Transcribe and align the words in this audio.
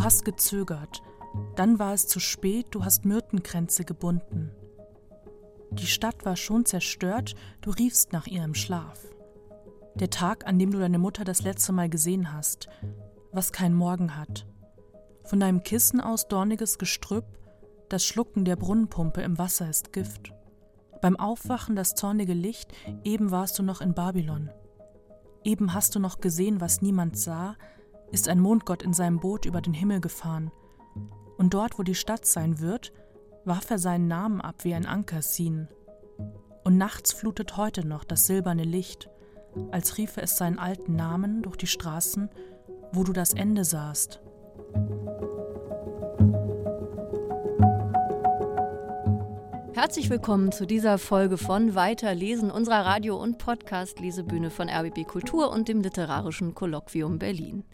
Du 0.00 0.06
hast 0.06 0.24
gezögert. 0.24 1.02
Dann 1.56 1.78
war 1.78 1.92
es 1.92 2.06
zu 2.06 2.20
spät, 2.20 2.68
du 2.70 2.86
hast 2.86 3.04
Myrtenkränze 3.04 3.84
gebunden. 3.84 4.50
Die 5.72 5.86
Stadt 5.86 6.24
war 6.24 6.36
schon 6.36 6.64
zerstört, 6.64 7.34
du 7.60 7.68
riefst 7.68 8.14
nach 8.14 8.26
ihr 8.26 8.42
im 8.42 8.54
Schlaf. 8.54 9.04
Der 9.96 10.08
Tag, 10.08 10.46
an 10.46 10.58
dem 10.58 10.70
du 10.70 10.78
deine 10.78 10.98
Mutter 10.98 11.24
das 11.24 11.42
letzte 11.42 11.72
Mal 11.72 11.90
gesehen 11.90 12.32
hast, 12.32 12.70
was 13.30 13.52
kein 13.52 13.74
Morgen 13.74 14.16
hat. 14.16 14.46
Von 15.24 15.38
deinem 15.38 15.62
Kissen 15.64 16.00
aus 16.00 16.28
dorniges 16.28 16.78
Gestrüpp, 16.78 17.26
das 17.90 18.02
Schlucken 18.02 18.46
der 18.46 18.56
Brunnenpumpe 18.56 19.20
im 19.20 19.36
Wasser 19.36 19.68
ist 19.68 19.92
Gift. 19.92 20.32
Beim 21.02 21.16
Aufwachen 21.16 21.76
das 21.76 21.94
zornige 21.94 22.32
Licht, 22.32 22.72
eben 23.04 23.30
warst 23.30 23.58
du 23.58 23.62
noch 23.62 23.82
in 23.82 23.92
Babylon. 23.92 24.48
Eben 25.44 25.74
hast 25.74 25.94
du 25.94 25.98
noch 25.98 26.22
gesehen, 26.22 26.62
was 26.62 26.80
niemand 26.80 27.18
sah, 27.18 27.56
ist 28.12 28.28
ein 28.28 28.40
Mondgott 28.40 28.82
in 28.82 28.92
seinem 28.92 29.20
Boot 29.20 29.44
über 29.44 29.60
den 29.60 29.74
Himmel 29.74 30.00
gefahren. 30.00 30.50
Und 31.38 31.54
dort, 31.54 31.78
wo 31.78 31.82
die 31.82 31.94
Stadt 31.94 32.26
sein 32.26 32.60
wird, 32.60 32.92
warf 33.44 33.70
er 33.70 33.78
seinen 33.78 34.08
Namen 34.08 34.40
ab 34.40 34.64
wie 34.64 34.74
ein 34.74 34.86
Ankersin. 34.86 35.68
Und 36.64 36.76
nachts 36.76 37.12
flutet 37.12 37.56
heute 37.56 37.86
noch 37.86 38.04
das 38.04 38.26
silberne 38.26 38.64
Licht, 38.64 39.08
als 39.70 39.98
riefe 39.98 40.20
es 40.20 40.36
seinen 40.36 40.58
alten 40.58 40.94
Namen 40.94 41.42
durch 41.42 41.56
die 41.56 41.66
Straßen, 41.66 42.30
wo 42.92 43.04
du 43.04 43.12
das 43.12 43.32
Ende 43.32 43.64
sahst. 43.64 44.20
Herzlich 49.80 50.10
willkommen 50.10 50.52
zu 50.52 50.66
dieser 50.66 50.98
Folge 50.98 51.38
von 51.38 51.74
Weiterlesen 51.74 52.50
unserer 52.50 52.84
Radio- 52.84 53.16
und 53.16 53.38
Podcast-Lesebühne 53.38 54.50
von 54.50 54.68
RBB 54.68 55.06
Kultur 55.06 55.50
und 55.50 55.68
dem 55.68 55.80
Literarischen 55.80 56.54
Kolloquium 56.54 57.18
Berlin. 57.18 57.64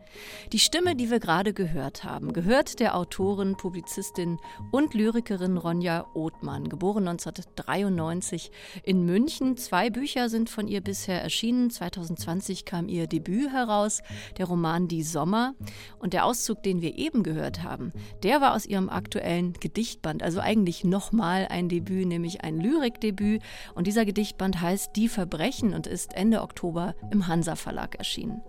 Die 0.53 0.61
Stimme, 0.61 0.95
die 0.95 1.11
wir 1.11 1.19
gerade 1.19 1.53
gehört 1.53 2.05
haben, 2.05 2.33
gehört 2.33 2.79
der 2.79 2.97
Autorin, 2.97 3.57
Publizistin 3.57 4.39
und 4.71 4.95
Lyrikerin 4.95 5.57
Ronja 5.57 6.07
Othmann, 6.15 6.69
geboren 6.69 7.09
1993 7.09 8.53
in 8.85 9.05
München. 9.05 9.57
Zwei 9.57 9.91
Bücher 9.91 10.29
sind 10.29 10.49
von 10.49 10.69
ihr 10.69 10.83
bisher 10.83 11.21
erschienen. 11.21 11.71
2020 11.71 12.65
kam 12.65 12.89
ihr 12.89 13.09
Debüt 13.09 13.51
heraus, 13.51 14.03
der 14.39 14.47
Roman 14.47 14.87
Die 14.87 15.03
Sommer. 15.03 15.55
Und 15.99 16.13
der 16.13 16.25
Auszug, 16.25 16.63
den 16.63 16.81
wir 16.81 16.97
eben 16.97 17.25
gehört 17.25 17.65
haben, 17.65 17.93
der 18.23 18.41
war 18.41 18.55
aus 18.55 18.65
ihrem 18.65 18.89
aktuellen 18.89 19.55
Gedichtband, 19.55 20.23
also 20.23 20.39
eigentlich 20.39 20.85
nochmal 20.85 21.49
ein 21.51 21.69
Debüt 21.69 21.96
Debüt, 21.97 22.09
nämlich 22.09 22.43
ein 22.43 22.61
Lyrikdebüt. 22.61 23.43
Und 23.75 23.87
dieser 23.87 24.05
Gedichtband 24.05 24.61
heißt 24.61 24.95
Die 24.97 25.09
Verbrechen 25.09 25.75
und 25.75 25.87
ist 25.87 26.15
Ende 26.15 26.43
Oktober 26.43 26.95
im 27.11 27.27
Hansa 27.27 27.57
Verlag 27.57 27.97
erschienen. 27.97 28.43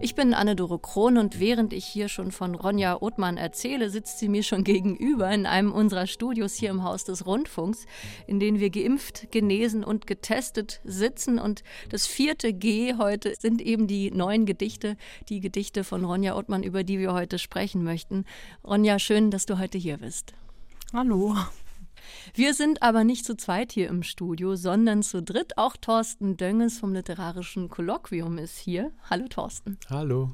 Ich 0.00 0.14
bin 0.14 0.34
Anne-Dore 0.34 0.78
Krohn 0.78 1.18
und 1.18 1.38
während 1.40 1.72
ich 1.72 1.84
hier 1.84 2.08
schon 2.08 2.32
von 2.32 2.54
Ronja 2.54 3.00
Othmann 3.00 3.36
erzähle, 3.36 3.90
sitzt 3.90 4.18
sie 4.18 4.28
mir 4.28 4.42
schon 4.42 4.64
gegenüber 4.64 5.30
in 5.30 5.46
einem 5.46 5.72
unserer 5.72 6.06
Studios 6.06 6.54
hier 6.54 6.70
im 6.70 6.82
Haus 6.82 7.04
des 7.04 7.26
Rundfunks, 7.26 7.86
in 8.26 8.40
denen 8.40 8.60
wir 8.60 8.70
geimpft, 8.70 9.30
genesen 9.30 9.84
und 9.84 10.06
getestet 10.06 10.80
sitzen. 10.84 11.38
Und 11.38 11.62
das 11.90 12.06
vierte 12.06 12.52
G 12.52 12.94
heute 12.96 13.34
sind 13.38 13.60
eben 13.60 13.86
die 13.86 14.10
neuen 14.10 14.46
Gedichte, 14.46 14.96
die 15.28 15.40
Gedichte 15.40 15.84
von 15.84 16.04
Ronja 16.04 16.36
Othmann, 16.36 16.62
über 16.62 16.84
die 16.84 16.98
wir 16.98 17.12
heute 17.12 17.38
sprechen 17.38 17.84
möchten. 17.84 18.24
Ronja, 18.64 18.98
schön, 18.98 19.30
dass 19.30 19.46
du 19.46 19.58
heute 19.58 19.78
hier 19.78 19.98
bist. 19.98 20.34
Hallo. 20.92 21.34
Wir 22.34 22.54
sind 22.54 22.82
aber 22.82 23.04
nicht 23.04 23.24
zu 23.24 23.36
zweit 23.36 23.72
hier 23.72 23.88
im 23.88 24.02
Studio, 24.02 24.56
sondern 24.56 25.02
zu 25.02 25.22
dritt. 25.22 25.58
Auch 25.58 25.76
Thorsten 25.76 26.36
Dönges 26.36 26.78
vom 26.78 26.92
Literarischen 26.92 27.68
Kolloquium 27.68 28.38
ist 28.38 28.56
hier. 28.56 28.92
Hallo 29.08 29.26
Thorsten. 29.28 29.78
Hallo. 29.88 30.30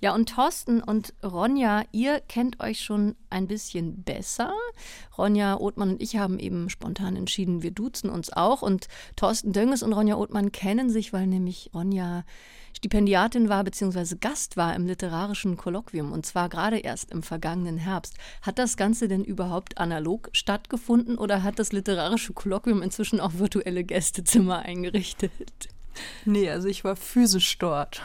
Ja, 0.00 0.14
und 0.14 0.28
Thorsten 0.28 0.82
und 0.82 1.14
Ronja, 1.22 1.84
ihr 1.92 2.20
kennt 2.20 2.60
euch 2.60 2.80
schon 2.80 3.16
ein 3.30 3.46
bisschen 3.46 4.02
besser. 4.02 4.52
Ronja 5.16 5.58
Othmann 5.58 5.90
und 5.90 6.02
ich 6.02 6.16
haben 6.16 6.38
eben 6.38 6.68
spontan 6.70 7.16
entschieden, 7.16 7.62
wir 7.62 7.70
duzen 7.70 8.10
uns 8.10 8.32
auch. 8.32 8.62
Und 8.62 8.88
Thorsten 9.16 9.52
Dönges 9.52 9.82
und 9.82 9.92
Ronja 9.92 10.16
Othmann 10.16 10.52
kennen 10.52 10.90
sich, 10.90 11.12
weil 11.12 11.26
nämlich 11.26 11.70
Ronja 11.74 12.24
Stipendiatin 12.76 13.48
war 13.48 13.64
bzw. 13.64 14.16
Gast 14.20 14.56
war 14.56 14.74
im 14.74 14.86
literarischen 14.86 15.56
Kolloquium 15.56 16.12
und 16.12 16.26
zwar 16.26 16.48
gerade 16.48 16.78
erst 16.78 17.12
im 17.12 17.22
vergangenen 17.22 17.78
Herbst. 17.78 18.14
Hat 18.40 18.58
das 18.58 18.76
Ganze 18.76 19.08
denn 19.08 19.24
überhaupt 19.24 19.78
analog 19.78 20.30
stattgefunden 20.32 21.18
oder 21.18 21.42
hat 21.42 21.58
das 21.58 21.72
literarische 21.72 22.32
Kolloquium 22.32 22.82
inzwischen 22.82 23.20
auch 23.20 23.34
virtuelle 23.34 23.84
Gästezimmer 23.84 24.60
eingerichtet? 24.60 25.32
Nee, 26.24 26.50
also 26.50 26.68
ich 26.68 26.84
war 26.84 26.96
physisch 26.96 27.58
dort. 27.58 28.02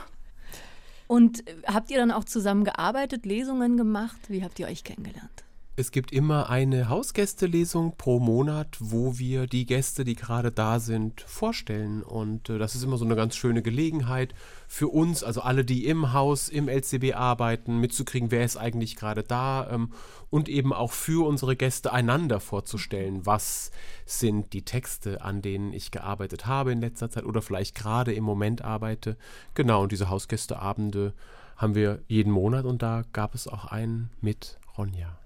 Und 1.08 1.44
habt 1.66 1.90
ihr 1.90 1.98
dann 1.98 2.12
auch 2.12 2.26
zusammen 2.26 2.64
gearbeitet, 2.64 3.26
Lesungen 3.26 3.78
gemacht? 3.78 4.30
Wie 4.30 4.44
habt 4.44 4.60
ihr 4.60 4.68
euch 4.68 4.84
kennengelernt? 4.84 5.47
Es 5.80 5.92
gibt 5.92 6.12
immer 6.12 6.50
eine 6.50 6.90
Hausgästelesung 6.90 7.98
pro 7.98 8.20
Monat, 8.20 8.78
wo 8.80 9.20
wir 9.20 9.46
die 9.46 9.68
Gäste, 9.68 10.04
die 10.04 10.16
gerade 10.16 10.52
da 10.52 10.80
sind, 10.80 11.22
vorstellen. 11.22 12.02
Und 12.02 12.50
äh, 12.50 12.58
das 12.58 12.74
ist 12.74 12.82
immer 12.82 12.98
so 12.98 13.06
eine 13.06 13.16
ganz 13.16 13.36
schöne 13.36 13.62
Gelegenheit 13.62 14.34
für 14.68 14.88
uns, 14.88 15.24
also 15.24 15.42
alle, 15.42 15.64
die 15.64 15.86
im 15.86 16.14
Haus, 16.14 16.50
im 16.50 16.68
LCB 16.68 17.14
arbeiten, 17.14 17.80
mitzukriegen, 17.80 18.32
wer 18.32 18.44
ist 18.44 18.58
eigentlich 18.58 18.96
gerade 18.96 19.22
da 19.22 19.70
ähm, 19.70 19.94
und 20.32 20.50
eben 20.50 20.74
auch 20.74 20.94
für 20.94 21.28
unsere 21.28 21.56
Gäste 21.56 21.94
einander 21.94 22.40
vorzustellen, 22.40 23.28
was 23.28 23.70
sind 24.08 24.54
die 24.54 24.66
Texte, 24.66 25.22
an 25.22 25.44
denen 25.44 25.74
ich 25.74 25.92
gearbeitet 25.92 26.48
habe 26.48 26.72
in 26.72 26.82
letzter 26.82 27.12
Zeit 27.12 27.24
oder 27.24 27.44
vielleicht 27.44 27.76
gerade 27.76 28.16
im 28.16 28.24
Moment 28.24 28.64
arbeite. 28.64 29.16
Genau, 29.54 29.84
und 29.84 29.92
diese 29.92 30.10
Hausgästeabende 30.10 31.14
haben 31.56 31.76
wir 31.76 32.02
jeden 32.08 32.32
Monat 32.32 32.66
und 32.66 32.82
da 32.82 33.04
gab 33.14 33.36
es 33.36 33.48
auch 33.48 33.66
einen 33.66 34.10
mit 34.22 34.58
Ronja. 34.76 35.20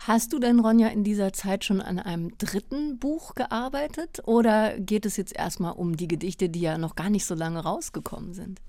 Hast 0.00 0.32
du 0.32 0.38
denn, 0.38 0.60
Ronja, 0.60 0.88
in 0.88 1.04
dieser 1.04 1.32
Zeit 1.32 1.64
schon 1.64 1.80
an 1.80 1.98
einem 1.98 2.36
dritten 2.38 2.98
Buch 2.98 3.34
gearbeitet 3.34 4.20
oder 4.26 4.78
geht 4.78 5.06
es 5.06 5.16
jetzt 5.16 5.34
erstmal 5.34 5.72
um 5.72 5.96
die 5.96 6.08
Gedichte, 6.08 6.48
die 6.48 6.60
ja 6.60 6.78
noch 6.78 6.94
gar 6.96 7.10
nicht 7.10 7.24
so 7.24 7.34
lange 7.34 7.62
rausgekommen 7.62 8.34
sind? 8.34 8.60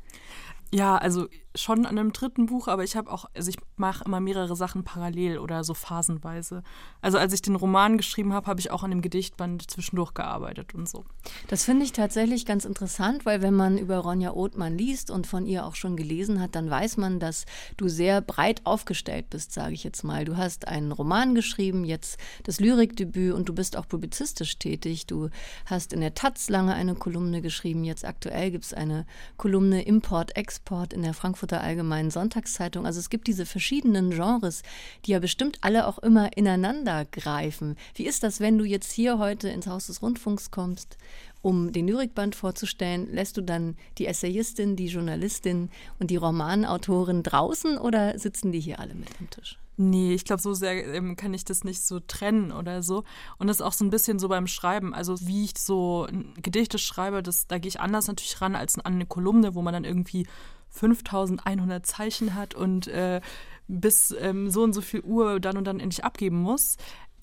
Ja, 0.74 0.98
also 0.98 1.28
schon 1.56 1.86
an 1.86 1.98
einem 1.98 2.14
dritten 2.14 2.46
Buch, 2.46 2.68
aber 2.68 2.84
ich 2.84 2.96
habe 2.96 3.12
auch, 3.12 3.26
also 3.36 3.50
ich 3.50 3.58
mache 3.78 4.04
immer 4.06 4.20
mehrere 4.20 4.56
Sachen 4.56 4.84
parallel 4.84 5.38
oder 5.38 5.64
so 5.64 5.74
phasenweise. 5.74 6.64
Also 7.02 7.18
als 7.18 7.34
ich 7.34 7.42
den 7.42 7.56
Roman 7.56 7.98
geschrieben 7.98 8.34
habe, 8.34 8.48
habe 8.48 8.60
ich 8.60 8.72
auch 8.72 8.84
an 8.84 8.92
dem 8.92 9.02
Gedichtband 9.02 9.70
zwischendurch 9.70 10.14
gearbeitet 10.14 10.76
und 10.76 10.88
so. 10.88 11.06
Das 11.48 11.64
finde 11.64 11.86
ich 11.86 11.94
tatsächlich 11.94 12.46
ganz 12.46 12.66
interessant, 12.66 13.26
weil 13.26 13.42
wenn 13.42 13.54
man 13.54 13.78
über 13.78 13.98
Ronja 13.98 14.34
Othmann 14.34 14.78
liest 14.78 15.10
und 15.10 15.28
von 15.28 15.46
ihr 15.46 15.66
auch 15.66 15.76
schon 15.76 15.96
gelesen 15.96 16.42
hat, 16.42 16.56
dann 16.56 16.70
weiß 16.70 16.98
man, 16.98 17.20
dass 17.20 17.46
du 17.78 17.88
sehr 17.88 18.22
breit 18.22 18.62
aufgestellt 18.66 19.30
bist, 19.30 19.54
sage 19.54 19.74
ich 19.74 19.84
jetzt 19.84 20.04
mal. 20.04 20.26
Du 20.26 20.38
hast 20.38 20.68
einen 20.68 20.92
Roman 20.92 21.36
geschrieben, 21.36 21.86
jetzt 21.86 22.20
das 22.44 22.60
Lyrikdebüt 22.60 23.34
und 23.34 23.50
du 23.50 23.54
bist 23.54 23.78
auch 23.78 23.88
publizistisch 23.88 24.58
tätig. 24.60 25.08
Du 25.08 25.30
hast 25.66 25.94
in 25.94 26.02
der 26.02 26.14
Taz 26.14 26.50
lange 26.50 26.74
eine 26.74 26.96
Kolumne 26.96 27.42
geschrieben, 27.42 27.84
jetzt 27.84 28.06
aktuell 28.06 28.52
gibt 28.52 28.66
es 28.66 28.74
eine 28.74 29.06
Kolumne 29.38 29.84
Import-Export 29.84 30.94
in 30.94 31.02
der 31.02 31.14
Frankfurter 31.14 31.45
Frankfurter 31.46 31.62
Allgemeinen 31.62 32.10
Sonntagszeitung. 32.10 32.88
Also 32.88 33.00
es 33.00 33.12
gibt 33.12 33.28
diese 33.28 33.46
verschiedenen 33.46 34.10
Genres, 34.10 34.64
die 35.06 35.12
ja 35.12 35.20
bestimmt 35.20 35.60
alle 35.62 35.86
auch 35.86 36.00
immer 36.00 36.36
ineinander 36.36 37.06
greifen. 37.06 37.76
Wie 37.94 38.08
ist 38.08 38.24
das, 38.24 38.40
wenn 38.40 38.58
du 38.58 38.66
jetzt 38.66 38.92
hier 38.92 39.20
heute 39.20 39.50
ins 39.50 39.68
Haus 39.68 39.88
des 39.88 40.02
Rundfunks 40.02 40.50
kommst, 40.50 40.98
um 41.44 41.72
den 41.72 41.88
Lyrikband 41.88 42.34
vorzustellen? 42.36 43.08
Lässt 43.12 43.38
du 43.38 43.42
dann 43.42 43.76
die 44.00 44.08
Essayistin, 44.08 44.76
die 44.76 44.88
Journalistin 44.88 45.70
und 46.00 46.10
die 46.10 46.16
Romanautorin 46.16 47.22
draußen 47.22 47.78
oder 47.78 48.18
sitzen 48.18 48.52
die 48.52 48.60
hier 48.60 48.80
alle 48.80 48.96
mit 48.96 49.10
am 49.20 49.30
Tisch? 49.30 49.60
Nee, 49.78 50.14
ich 50.14 50.24
glaube, 50.24 50.42
so 50.42 50.54
sehr 50.54 50.96
ähm, 50.96 51.18
kann 51.18 51.34
ich 51.34 51.44
das 51.44 51.66
nicht 51.66 51.82
so 51.82 52.00
trennen 52.00 52.54
oder 52.54 52.82
so. 52.82 53.04
Und 53.38 53.48
das 53.48 53.58
ist 53.58 53.62
auch 53.62 53.74
so 53.74 53.84
ein 53.84 53.90
bisschen 53.90 54.20
so 54.20 54.30
beim 54.30 54.48
Schreiben. 54.48 54.94
Also 54.94 55.16
wie 55.28 55.44
ich 55.44 55.58
so 55.58 56.08
Gedichte 56.42 56.80
schreibe, 56.80 57.22
das, 57.22 57.48
da 57.48 57.58
gehe 57.58 57.68
ich 57.68 57.82
anders 57.82 58.08
natürlich 58.08 58.40
ran 58.40 58.56
als 58.56 58.80
an 58.80 58.94
eine 58.94 59.06
Kolumne, 59.06 59.54
wo 59.54 59.62
man 59.62 59.74
dann 59.74 59.84
irgendwie 59.84 60.28
5100 60.76 61.86
Zeichen 61.86 62.36
hat 62.36 62.54
und 62.54 62.88
äh, 62.88 63.22
bis 63.68 64.16
ähm, 64.20 64.50
so 64.50 64.64
und 64.64 64.74
so 64.74 64.82
viel 64.82 65.02
Uhr 65.02 65.40
dann 65.40 65.58
und 65.58 65.66
dann 65.66 65.80
endlich 65.80 66.04
abgeben 66.04 66.42
muss. 66.42 66.78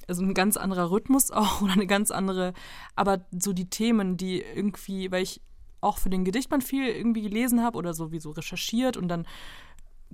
Also 0.09 0.23
ein 0.23 0.35
ganz 0.35 0.57
anderer 0.57 0.91
Rhythmus 0.91 1.31
auch 1.31 1.63
oder 1.63 1.73
eine 1.73 1.87
ganz 1.87 2.11
andere, 2.11 2.53
aber 2.97 3.25
so 3.31 3.53
die 3.53 3.71
Themen, 3.71 4.17
die 4.17 4.41
irgendwie, 4.43 5.11
weil 5.13 5.23
ich 5.23 5.41
auch 5.81 5.99
für 5.99 6.11
den 6.11 6.25
Gedichtband 6.25 6.65
viel 6.65 6.87
irgendwie 6.87 7.23
gelesen 7.23 7.63
habe 7.63 7.77
oder 7.77 7.93
sowieso 7.93 8.31
recherchiert 8.31 8.97
und 8.97 9.09
dann 9.09 9.27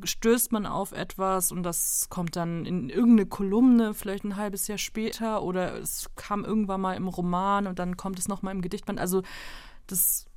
stößt 0.03 0.53
man 0.53 0.67
auf 0.67 0.93
etwas 0.93 1.53
und 1.53 1.63
das 1.63 2.09
kommt 2.09 2.37
dann 2.37 2.65
in 2.65 2.89
irgendeine 2.89 3.27
Kolumne 3.27 3.95
vielleicht 3.95 4.25
ein 4.25 4.37
halbes 4.37 4.69
Jahr 4.69 4.79
später 4.79 5.43
oder 5.43 5.77
es 5.79 6.09
kam 6.15 6.45
irgendwann 6.45 6.81
mal 6.81 6.95
im 6.95 7.09
Roman 7.09 7.67
und 7.67 7.79
dann 7.79 7.97
kommt 7.97 8.19
es 8.19 8.29
nochmal 8.29 8.55
im 8.55 8.63
Gedichtband. 8.63 9.01
Also 9.01 9.23
das 9.87 10.28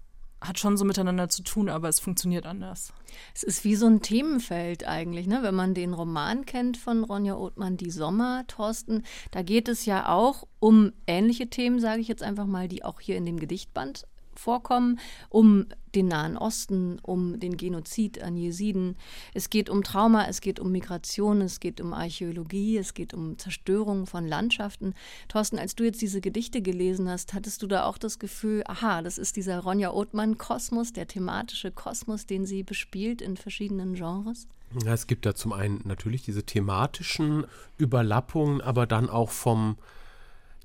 hat 0.41 0.59
schon 0.59 0.75
so 0.75 0.85
miteinander 0.85 1.29
zu 1.29 1.43
tun, 1.43 1.69
aber 1.69 1.87
es 1.87 1.99
funktioniert 1.99 2.45
anders. 2.45 2.93
Es 3.35 3.43
ist 3.43 3.63
wie 3.63 3.75
so 3.75 3.85
ein 3.85 4.01
Themenfeld 4.01 4.87
eigentlich, 4.87 5.27
ne? 5.27 5.39
wenn 5.43 5.53
man 5.53 5.73
den 5.73 5.93
Roman 5.93 6.45
kennt 6.45 6.77
von 6.77 7.03
Ronja 7.03 7.35
Othmann, 7.35 7.77
Die 7.77 7.91
Sommer, 7.91 8.45
Thorsten, 8.47 9.03
da 9.29 9.43
geht 9.43 9.67
es 9.67 9.85
ja 9.85 10.09
auch 10.09 10.47
um 10.59 10.93
ähnliche 11.05 11.49
Themen, 11.49 11.79
sage 11.79 12.01
ich 12.01 12.07
jetzt 12.07 12.23
einfach 12.23 12.47
mal, 12.47 12.67
die 12.67 12.83
auch 12.83 12.99
hier 12.99 13.17
in 13.17 13.25
dem 13.25 13.39
Gedichtband 13.39 14.07
vorkommen, 14.35 14.99
um 15.29 15.67
den 15.95 16.07
Nahen 16.07 16.37
Osten, 16.37 16.99
um 17.01 17.39
den 17.39 17.57
Genozid 17.57 18.21
an 18.21 18.37
Jesiden. 18.37 18.95
Es 19.33 19.49
geht 19.49 19.69
um 19.69 19.83
Trauma, 19.83 20.25
es 20.27 20.41
geht 20.41 20.59
um 20.59 20.71
Migration, 20.71 21.41
es 21.41 21.59
geht 21.59 21.81
um 21.81 21.93
Archäologie, 21.93 22.77
es 22.77 22.93
geht 22.93 23.13
um 23.13 23.37
Zerstörung 23.37 24.07
von 24.07 24.27
Landschaften. 24.27 24.93
Thorsten, 25.27 25.59
als 25.59 25.75
du 25.75 25.83
jetzt 25.83 26.01
diese 26.01 26.21
Gedichte 26.21 26.61
gelesen 26.61 27.09
hast, 27.09 27.33
hattest 27.33 27.61
du 27.61 27.67
da 27.67 27.85
auch 27.85 27.97
das 27.97 28.19
Gefühl, 28.19 28.63
aha, 28.67 29.01
das 29.01 29.17
ist 29.17 29.35
dieser 29.35 29.59
Ronja 29.59 29.91
Othmann-Kosmos, 29.91 30.93
der 30.93 31.07
thematische 31.07 31.71
Kosmos, 31.71 32.25
den 32.25 32.45
sie 32.45 32.63
bespielt 32.63 33.21
in 33.21 33.37
verschiedenen 33.37 33.95
Genres? 33.95 34.47
Es 34.85 35.07
gibt 35.07 35.25
da 35.25 35.35
zum 35.35 35.51
einen 35.51 35.81
natürlich 35.83 36.23
diese 36.23 36.43
thematischen 36.43 37.45
Überlappungen, 37.77 38.61
aber 38.61 38.85
dann 38.85 39.09
auch 39.09 39.29
vom 39.29 39.77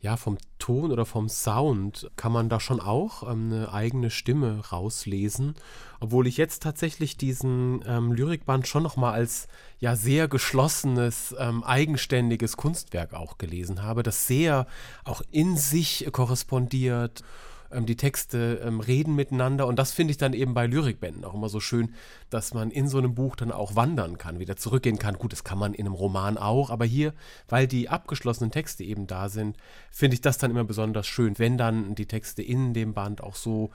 ja, 0.01 0.17
vom 0.17 0.39
Ton 0.59 0.93
oder 0.93 1.07
vom 1.07 1.29
Sound 1.29 2.11
kann 2.17 2.33
man 2.33 2.49
da 2.49 2.61
schon 2.61 2.81
auch 2.81 3.23
ähm, 3.23 3.53
eine 3.53 3.73
eigene 3.73 4.11
Stimme 4.11 4.63
rauslesen. 4.71 5.55
Obwohl 6.01 6.27
ich 6.27 6.37
jetzt 6.37 6.63
tatsächlich 6.63 7.17
diesen 7.17 7.83
ähm, 7.87 8.13
Lyrikband 8.13 8.67
schon 8.69 8.83
nochmal 8.83 9.15
als 9.15 9.49
ja 9.79 9.97
sehr 9.97 10.29
geschlossenes, 10.29 11.35
ähm, 11.39 11.65
eigenständiges 11.65 12.57
Kunstwerk 12.57 13.15
auch 13.15 13.39
gelesen 13.39 13.83
habe, 13.83 14.03
das 14.03 14.27
sehr 14.27 14.67
auch 15.05 15.23
in 15.31 15.57
sich 15.57 16.07
korrespondiert 16.13 17.23
ähm, 17.71 17.87
die 17.87 17.97
Texte 17.97 18.61
ähm, 18.65 18.81
reden 18.81 19.15
miteinander 19.15 19.67
und 19.67 19.79
das 19.79 19.93
finde 19.93 20.11
ich 20.13 20.19
dann 20.19 20.33
eben 20.33 20.55
bei 20.55 20.67
Lyrikbänden 20.67 21.25
auch 21.25 21.35
immer 21.35 21.49
so 21.49 21.61
schön, 21.61 21.95
dass 22.31 22.55
man 22.55 22.71
in 22.71 22.89
so 22.89 22.99
einem 22.99 23.15
Buch 23.15 23.37
dann 23.37 23.53
auch 23.53 23.77
wandern 23.77 24.19
kann, 24.19 24.39
wieder 24.39 24.57
zurückgehen 24.57 24.99
kann. 24.99 25.19
Gut, 25.19 25.33
das 25.33 25.45
kann 25.45 25.59
man 25.59 25.75
in 25.75 25.87
einem 25.87 25.95
Roman 25.95 26.39
auch, 26.39 26.71
aber 26.71 26.85
hier, 26.85 27.15
weil 27.49 27.67
die 27.67 27.89
abgeschlossenen 27.89 28.51
Texte 28.51 28.85
eben 28.85 29.07
da 29.07 29.29
sind, 29.29 29.57
finde 29.91 30.15
ich 30.15 30.21
das 30.21 30.39
dann 30.39 30.51
immer 30.51 30.65
besonders 30.65 31.07
schön, 31.07 31.39
wenn 31.39 31.59
dann 31.59 31.95
die 31.95 32.07
Texte 32.07 32.43
in 32.43 32.75
dem 32.75 32.95
Band 32.95 33.23
auch 33.23 33.35
so 33.35 33.71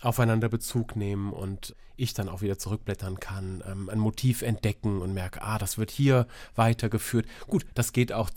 aufeinander 0.00 0.48
Bezug 0.48 0.96
nehmen 0.96 1.32
und 1.32 1.74
ich 1.96 2.12
dann 2.12 2.28
auch 2.28 2.42
wieder 2.42 2.58
zurückblättern 2.58 3.20
kann, 3.20 3.62
ähm, 3.66 3.88
ein 3.88 3.98
Motiv 3.98 4.42
entdecken 4.42 5.00
und 5.00 5.14
merke, 5.14 5.42
ah, 5.42 5.58
das 5.58 5.78
wird 5.78 5.90
hier 5.90 6.26
weitergeführt. 6.56 7.26
Gut, 7.46 7.64
das 7.74 7.92
geht 7.92 8.12
auch 8.12 8.30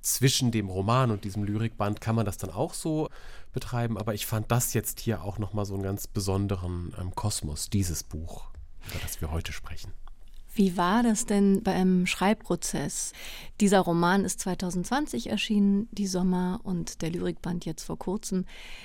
zwischen 0.00 0.50
dem 0.50 0.68
Roman 0.68 1.10
und 1.10 1.24
diesem 1.24 1.44
Lyrikband, 1.44 2.00
kann 2.00 2.16
man 2.16 2.26
das 2.26 2.38
dann 2.38 2.50
auch 2.50 2.74
so 2.74 3.08
betreiben, 3.56 3.96
aber 3.96 4.12
ich 4.12 4.26
fand 4.26 4.52
das 4.52 4.74
jetzt 4.74 5.00
hier 5.00 5.24
auch 5.24 5.38
nochmal 5.38 5.64
so 5.64 5.72
einen 5.72 5.82
ganz 5.82 6.06
besonderen 6.06 6.94
ähm, 7.00 7.14
Kosmos, 7.14 7.70
dieses 7.70 8.04
Buch, 8.04 8.50
über 8.86 8.98
das 9.02 9.22
wir 9.22 9.30
heute 9.30 9.50
sprechen. 9.50 9.92
Wie 10.54 10.76
war 10.76 11.02
das 11.02 11.24
denn 11.24 11.62
beim 11.62 12.06
Schreibprozess? 12.06 13.14
Dieser 13.62 13.80
Roman 13.80 14.26
ist 14.26 14.40
2020 14.40 15.30
erschienen, 15.30 15.88
die 15.90 16.06
Sommer 16.06 16.60
und 16.64 17.00
der 17.00 17.10
Lyrikband 17.10 17.64
jetzt 17.64 17.84
vor 17.84 17.98
kurzem. 17.98 18.44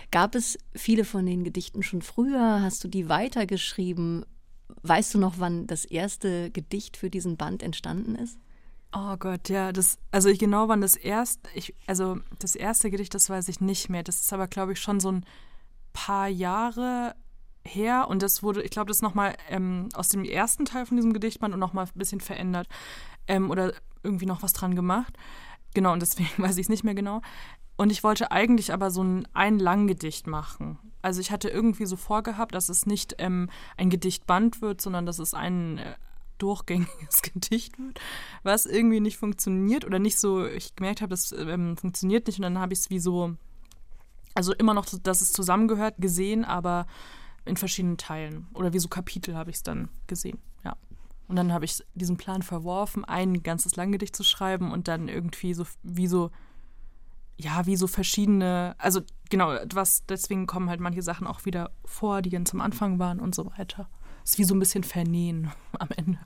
Gab 0.09 0.35
es 0.35 0.57
viele 0.74 1.03
von 1.03 1.25
den 1.25 1.44
Gedichten 1.44 1.83
schon 1.83 2.01
früher? 2.01 2.62
Hast 2.62 2.81
du 2.85 2.88
die 2.88 3.09
weitergeschrieben? 3.09 4.25
Weißt 4.83 5.13
du 5.13 5.17
noch, 5.17 5.35
wann 5.38 5.67
das 5.67 5.83
erste 5.83 6.50
Gedicht 6.50 6.95
für 6.95 7.09
diesen 7.09 7.35
Band 7.35 7.62
entstanden 7.62 8.15
ist? 8.15 8.38
Oh 8.93 9.15
Gott, 9.17 9.47
ja, 9.47 9.71
das, 9.71 9.99
also 10.11 10.27
ich 10.27 10.38
genau 10.38 10.67
wann 10.67 10.81
das 10.81 10.97
erste, 10.97 11.49
ich, 11.55 11.73
also 11.88 12.19
das 12.39 12.55
erste 12.55 12.91
Gedicht, 12.91 13.13
das 13.13 13.29
weiß 13.29 13.47
ich 13.47 13.61
nicht 13.61 13.89
mehr. 13.89 14.03
Das 14.03 14.21
ist 14.21 14.33
aber, 14.33 14.47
glaube 14.47 14.73
ich, 14.73 14.81
schon 14.81 14.99
so 14.99 15.11
ein 15.11 15.25
paar 15.93 16.27
Jahre 16.27 17.15
her 17.63 18.07
und 18.09 18.21
das 18.21 18.43
wurde, 18.43 18.61
ich 18.63 18.71
glaube, 18.71 18.89
das 18.89 19.01
nochmal 19.01 19.35
ähm, 19.49 19.88
aus 19.93 20.09
dem 20.09 20.25
ersten 20.25 20.65
Teil 20.65 20.85
von 20.85 20.97
diesem 20.97 21.13
Gedichtband 21.13 21.53
und 21.53 21.59
nochmal 21.59 21.85
ein 21.85 21.97
bisschen 21.97 22.19
verändert 22.19 22.67
ähm, 23.27 23.49
oder 23.49 23.73
irgendwie 24.03 24.25
noch 24.25 24.43
was 24.43 24.53
dran 24.53 24.75
gemacht. 24.75 25.17
Genau, 25.73 25.93
und 25.93 26.01
deswegen 26.01 26.29
weiß 26.38 26.57
ich 26.57 26.65
es 26.65 26.69
nicht 26.69 26.83
mehr 26.83 26.95
genau. 26.95 27.21
Und 27.77 27.91
ich 27.91 28.03
wollte 28.03 28.31
eigentlich 28.31 28.73
aber 28.73 28.91
so 28.91 29.03
ein, 29.03 29.27
ein 29.33 29.57
Langgedicht 29.57 30.27
machen. 30.27 30.77
Also 31.01 31.21
ich 31.21 31.31
hatte 31.31 31.49
irgendwie 31.49 31.85
so 31.85 31.95
vorgehabt, 31.95 32.53
dass 32.53 32.69
es 32.69 32.85
nicht 32.85 33.15
ähm, 33.19 33.49
ein 33.77 33.89
Gedichtband 33.89 34.61
wird, 34.61 34.81
sondern 34.81 35.05
dass 35.05 35.17
es 35.17 35.33
ein 35.33 35.77
äh, 35.77 35.95
durchgängiges 36.41 37.21
Gedicht 37.33 37.77
wird, 37.77 37.99
was 38.43 38.65
irgendwie 38.65 38.99
nicht 38.99 39.17
funktioniert 39.17 39.85
oder 39.85 39.99
nicht 39.99 40.19
so, 40.19 40.45
ich 40.45 40.75
gemerkt 40.75 41.01
habe, 41.01 41.09
das 41.09 41.31
ähm, 41.31 41.77
funktioniert 41.77 42.27
nicht 42.27 42.39
und 42.39 42.43
dann 42.43 42.59
habe 42.59 42.73
ich 42.73 42.79
es 42.79 42.89
wie 42.89 42.99
so, 42.99 43.35
also 44.33 44.53
immer 44.53 44.73
noch, 44.73 44.85
dass 45.03 45.21
es 45.21 45.33
zusammengehört, 45.33 45.95
gesehen, 45.99 46.45
aber 46.45 46.88
in 47.45 47.57
verschiedenen 47.57 47.97
Teilen 47.97 48.47
oder 48.53 48.73
wie 48.73 48.79
so 48.79 48.88
Kapitel 48.88 49.35
habe 49.35 49.49
ich 49.49 49.57
es 49.57 49.63
dann 49.63 49.89
gesehen, 50.07 50.39
ja. 50.63 50.75
Und 51.27 51.38
dann 51.38 51.53
habe 51.53 51.63
ich 51.63 51.81
diesen 51.95 52.17
Plan 52.17 52.41
verworfen, 52.41 53.05
ein 53.05 53.41
ganzes 53.41 53.77
Langgedicht 53.77 54.15
zu 54.15 54.23
schreiben 54.23 54.71
und 54.71 54.88
dann 54.88 55.07
irgendwie 55.07 55.53
so 55.53 55.65
wie 55.81 56.07
so 56.07 56.29
ja, 57.41 57.65
wie 57.65 57.75
so 57.75 57.88
verschiedene, 57.88 58.75
also 58.77 59.01
genau, 59.29 59.55
was 59.73 60.05
deswegen 60.05 60.47
kommen 60.47 60.69
halt 60.69 60.79
manche 60.79 61.01
Sachen 61.01 61.27
auch 61.27 61.45
wieder 61.45 61.71
vor, 61.85 62.21
die 62.21 62.29
ganz 62.29 62.53
am 62.53 62.61
Anfang 62.61 62.99
waren 62.99 63.19
und 63.19 63.33
so 63.33 63.51
weiter. 63.57 63.89
Ist 64.23 64.38
wie 64.38 64.43
so 64.43 64.53
ein 64.53 64.59
bisschen 64.59 64.83
vernähen 64.83 65.51
am 65.79 65.89
Ende. 65.95 66.19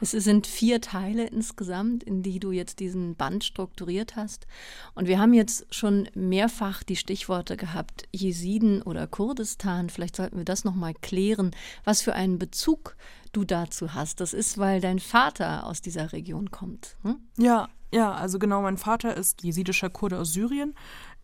Es 0.00 0.10
sind 0.10 0.46
vier 0.46 0.80
Teile 0.80 1.26
insgesamt, 1.26 2.02
in 2.02 2.22
die 2.22 2.40
du 2.40 2.50
jetzt 2.50 2.80
diesen 2.80 3.14
Band 3.14 3.44
strukturiert 3.44 4.16
hast. 4.16 4.46
Und 4.94 5.06
wir 5.06 5.18
haben 5.18 5.32
jetzt 5.32 5.72
schon 5.74 6.08
mehrfach 6.14 6.82
die 6.82 6.96
Stichworte 6.96 7.56
gehabt, 7.56 8.08
Jesiden 8.12 8.82
oder 8.82 9.06
Kurdistan. 9.06 9.90
Vielleicht 9.90 10.16
sollten 10.16 10.38
wir 10.38 10.44
das 10.44 10.64
nochmal 10.64 10.94
klären, 10.94 11.52
was 11.84 12.02
für 12.02 12.14
einen 12.14 12.38
Bezug 12.38 12.96
du 13.32 13.44
dazu 13.44 13.94
hast. 13.94 14.20
Das 14.20 14.34
ist, 14.34 14.58
weil 14.58 14.80
dein 14.80 14.98
Vater 14.98 15.66
aus 15.66 15.80
dieser 15.80 16.12
Region 16.12 16.50
kommt. 16.50 16.96
Hm? 17.02 17.16
Ja, 17.38 17.68
ja, 17.92 18.12
also 18.12 18.38
genau, 18.38 18.62
mein 18.62 18.78
Vater 18.78 19.16
ist 19.16 19.42
jesidischer 19.42 19.90
Kurde 19.90 20.18
aus 20.18 20.32
Syrien. 20.32 20.74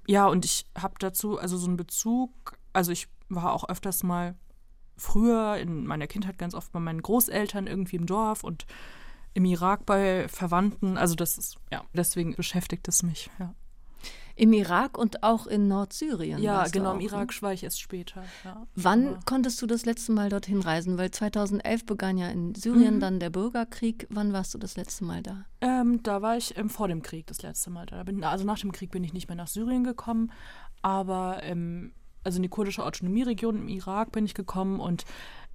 Ja, 0.07 0.27
und 0.27 0.45
ich 0.45 0.67
habe 0.77 0.95
dazu 0.99 1.39
also 1.39 1.57
so 1.57 1.67
einen 1.67 1.77
Bezug, 1.77 2.59
also 2.73 2.93
ich 2.93 3.09
war 3.29 3.53
auch 3.53 3.69
öfters 3.69 4.03
mal 4.03 4.37
früher 4.99 5.57
in 5.57 5.87
meiner 5.87 6.07
Kindheit 6.07 6.39
ganz 6.39 6.55
oft 6.55 6.73
bei 6.73 6.81
meinen 6.81 7.03
Großeltern 7.03 7.67
irgendwie 7.67 7.97
im 7.97 8.07
Dorf 8.07 8.45
und 8.45 8.67
im 9.35 9.45
Irak 9.45 9.87
bei 9.87 10.29
Verwandten. 10.29 10.99
Also 10.99 11.15
das 11.15 11.39
ist, 11.39 11.57
ja, 11.73 11.85
deswegen 11.95 12.35
beschäftigt 12.35 12.89
es 12.89 13.03
mich, 13.03 13.31
ja. 13.39 13.55
Im 14.39 14.53
Irak 14.53 14.97
und 14.97 15.25
auch 15.25 15.49
in 15.49 15.67
Nordsyrien. 15.67 16.41
Ja, 16.41 16.69
genau, 16.69 16.93
im 16.93 16.99
ne? 16.99 17.05
Irak 17.07 17.43
war 17.43 17.53
ich 17.53 17.65
erst 17.65 17.81
später. 17.81 18.23
Ja. 18.45 18.69
Wann 18.77 19.09
Aber 19.09 19.21
konntest 19.27 19.61
du 19.61 19.67
das 19.67 19.85
letzte 19.85 20.13
Mal 20.13 20.29
dorthin 20.29 20.61
reisen? 20.61 20.97
Weil 20.97 21.11
2011 21.11 21.85
begann 21.87 22.19
ja 22.19 22.29
in 22.29 22.55
Syrien 22.55 22.97
mhm. 22.97 23.01
dann 23.01 23.19
der 23.19 23.31
Bürgerkrieg. 23.31 24.07
Wann 24.11 24.33
warst 24.33 24.55
du 24.55 24.59
das 24.59 24.77
letzte 24.77 25.05
Mal 25.05 25.25
da? 25.25 25.45
Ähm, 25.61 26.05
da 26.05 26.23
war 26.23 26.37
ich 26.37 26.57
ähm, 26.57 26.71
vor 26.71 26.87
dem 26.87 27.03
Krieg 27.03 27.27
das 27.27 27.43
letzte 27.43 27.71
Mal 27.71 27.87
da. 27.87 28.05
Bin, 28.05 28.23
also 28.23 28.45
nach 28.45 28.61
dem 28.61 28.71
Krieg 28.71 28.93
bin 28.93 29.03
ich 29.03 29.13
nicht 29.13 29.27
mehr 29.27 29.37
nach 29.37 29.49
Syrien 29.49 29.83
gekommen, 29.83 30.31
aber 30.83 31.43
ähm, 31.43 31.93
also 32.25 32.37
in 32.37 32.43
die 32.43 32.49
kurdische 32.49 32.85
Autonomieregion 32.85 33.57
im 33.57 33.69
Irak 33.69 34.13
bin 34.13 34.25
ich 34.25 34.35
gekommen 34.35 34.81
und 34.81 35.05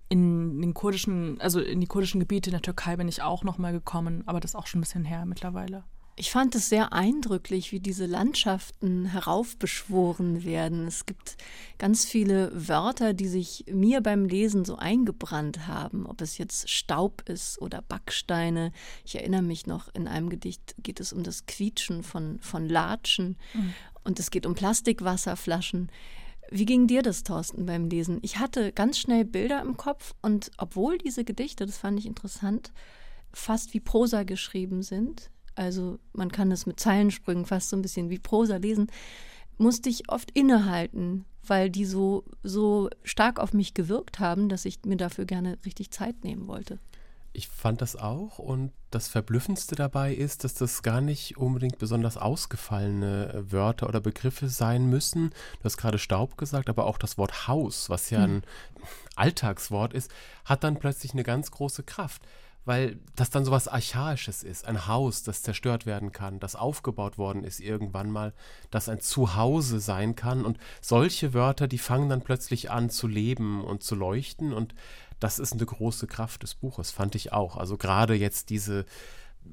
in 0.10 0.62
den 0.62 0.74
kurdischen, 0.74 1.40
also 1.42 1.60
in 1.60 1.82
die 1.82 1.88
kurdischen 1.88 2.20
Gebiete 2.20 2.50
in 2.50 2.54
der 2.54 2.62
Türkei 2.62 2.96
bin 2.98 3.08
ich 3.08 3.22
auch 3.22 3.44
noch 3.44 3.58
mal 3.58 3.72
gekommen, 3.72 4.24
aber 4.28 4.40
das 4.40 4.52
ist 4.52 4.56
auch 4.56 4.68
schon 4.68 4.80
ein 4.80 4.84
bisschen 4.84 5.06
her 5.06 5.26
mittlerweile. 5.26 5.84
Ich 6.16 6.30
fand 6.30 6.54
es 6.54 6.70
sehr 6.70 6.94
eindrücklich, 6.94 7.72
wie 7.72 7.80
diese 7.80 8.06
Landschaften 8.06 9.06
heraufbeschworen 9.06 10.44
werden. 10.44 10.86
Es 10.86 11.08
gibt 11.08 11.38
ganz 11.80 12.06
viele 12.06 12.52
Wörter, 12.54 13.16
die 13.16 13.28
sich 13.28 13.66
mir 13.72 14.00
beim 14.02 14.26
Lesen 14.26 14.64
so 14.64 14.76
eingebrannt 14.76 15.66
haben, 15.66 16.06
ob 16.06 16.22
es 16.22 16.38
jetzt 16.38 16.70
Staub 16.70 17.28
ist 17.28 17.60
oder 17.60 17.82
Backsteine. 17.82 18.72
Ich 19.04 19.16
erinnere 19.16 19.42
mich 19.42 19.66
noch, 19.66 19.90
in 19.96 20.08
einem 20.08 20.30
Gedicht 20.30 20.76
geht 20.78 21.00
es 21.00 21.14
um 21.14 21.24
das 21.24 21.48
Quietschen 21.48 22.04
von, 22.04 22.38
von 22.42 22.70
Latschen 22.70 23.36
mhm. 23.56 23.74
und 24.04 24.20
es 24.20 24.30
geht 24.30 24.46
um 24.46 24.54
Plastikwasserflaschen. 24.54 25.90
Wie 26.56 26.66
ging 26.66 26.86
dir 26.86 27.02
das, 27.02 27.24
Thorsten, 27.24 27.66
beim 27.66 27.90
Lesen? 27.90 28.20
Ich 28.22 28.38
hatte 28.38 28.72
ganz 28.74 29.00
schnell 29.00 29.26
Bilder 29.26 29.60
im 29.64 29.76
Kopf 29.76 30.14
und 30.22 30.52
obwohl 30.60 31.00
diese 31.00 31.24
Gedichte, 31.24 31.66
das 31.66 31.80
fand 31.80 31.98
ich 31.98 32.06
interessant, 32.06 32.72
fast 33.34 33.74
wie 33.74 33.80
Prosa 33.80 34.22
geschrieben 34.22 34.84
sind, 34.84 35.32
also 35.56 35.98
man 36.14 36.32
kann 36.32 36.52
es 36.52 36.68
mit 36.68 36.80
Zeilensprüngen 36.80 37.48
fast 37.48 37.70
so 37.70 37.76
ein 37.76 37.82
bisschen 37.82 38.12
wie 38.12 38.20
Prosa 38.20 38.58
lesen, 38.58 38.86
musste 39.58 39.90
ich 39.90 40.12
oft 40.12 40.30
innehalten, 40.38 41.26
weil 41.44 41.72
die 41.72 41.86
so, 41.86 42.24
so 42.44 42.88
stark 43.02 43.40
auf 43.40 43.54
mich 43.54 43.74
gewirkt 43.74 44.20
haben, 44.20 44.48
dass 44.48 44.66
ich 44.66 44.78
mir 44.86 44.98
dafür 44.98 45.26
gerne 45.26 45.58
richtig 45.66 45.90
Zeit 45.90 46.24
nehmen 46.24 46.48
wollte. 46.48 46.78
Ich 47.34 47.48
fand 47.48 47.82
das 47.82 47.96
auch 47.96 48.38
und 48.38 48.72
das 48.92 49.08
Verblüffendste 49.08 49.76
dabei 49.76 50.14
ist, 50.14 50.44
dass 50.44 50.54
das 50.54 50.84
gar 50.84 51.02
nicht 51.02 51.36
unbedingt 51.38 51.80
besonders 51.80 52.16
ausgefallene 52.16 53.34
äh, 53.34 53.52
Wörter 53.52 53.90
oder 53.90 54.00
Begriffe 54.00 54.50
sein 54.50 54.86
müssen. 54.86 55.32
Du 55.60 55.64
hast 55.64 55.78
gerade 55.78 55.98
Staub 55.98 56.38
gesagt, 56.38 56.70
aber 56.70 56.86
auch 56.86 57.00
das 57.00 57.18
Wort 57.18 57.48
Haus, 57.48 57.90
was 57.90 58.12
ja 58.12 58.24
ein 58.24 58.44
Alltagswort 59.16 59.94
ist, 59.94 60.12
hat 60.46 60.64
dann 60.64 60.78
plötzlich 60.78 61.14
eine 61.14 61.24
ganz 61.24 61.50
große 61.50 61.84
Kraft 61.84 62.22
weil 62.66 63.00
das 63.16 63.30
dann 63.30 63.44
so 63.44 63.52
was 63.52 63.68
Archaisches 63.68 64.44
ist. 64.44 64.66
Ein 64.66 64.88
Haus, 64.88 65.24
das 65.24 65.42
zerstört 65.42 65.86
werden 65.86 66.12
kann, 66.12 66.40
das 66.40 66.56
aufgebaut 66.56 67.18
worden 67.18 67.44
ist 67.44 67.60
irgendwann 67.60 68.10
mal, 68.10 68.34
das 68.72 68.90
ein 68.90 69.02
Zuhause 69.02 69.80
sein 69.80 70.16
kann. 70.16 70.46
Und 70.46 70.58
solche 70.82 71.34
Wörter, 71.34 71.68
die 71.68 71.78
fangen 71.78 72.10
dann 72.10 72.22
plötzlich 72.22 72.72
an 72.72 72.90
zu 72.90 73.08
leben 73.08 73.64
und 73.64 73.84
zu 73.84 73.96
leuchten. 73.96 74.54
Und 74.54 74.74
das 75.24 75.40
ist 75.40 75.54
eine 75.54 75.66
große 75.66 76.06
Kraft 76.06 76.44
des 76.44 76.56
Buches, 76.56 76.92
fand 76.92 77.16
ich 77.16 77.32
auch. 77.32 77.56
Also 77.56 77.78
gerade 77.78 78.14
jetzt 78.14 78.50
diese 78.50 78.86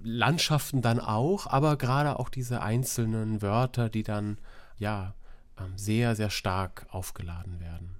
Landschaften 0.02 0.82
dann 0.82 0.98
auch, 0.98 1.46
aber 1.46 1.76
gerade 1.76 2.18
auch 2.18 2.28
diese 2.28 2.60
einzelnen 2.60 3.40
Wörter, 3.40 3.88
die 3.88 4.02
dann 4.02 4.38
ja 4.78 5.14
ähm, 5.58 5.76
sehr, 5.76 6.16
sehr 6.16 6.30
stark 6.30 6.86
aufgeladen 6.90 7.60
werden. 7.60 7.94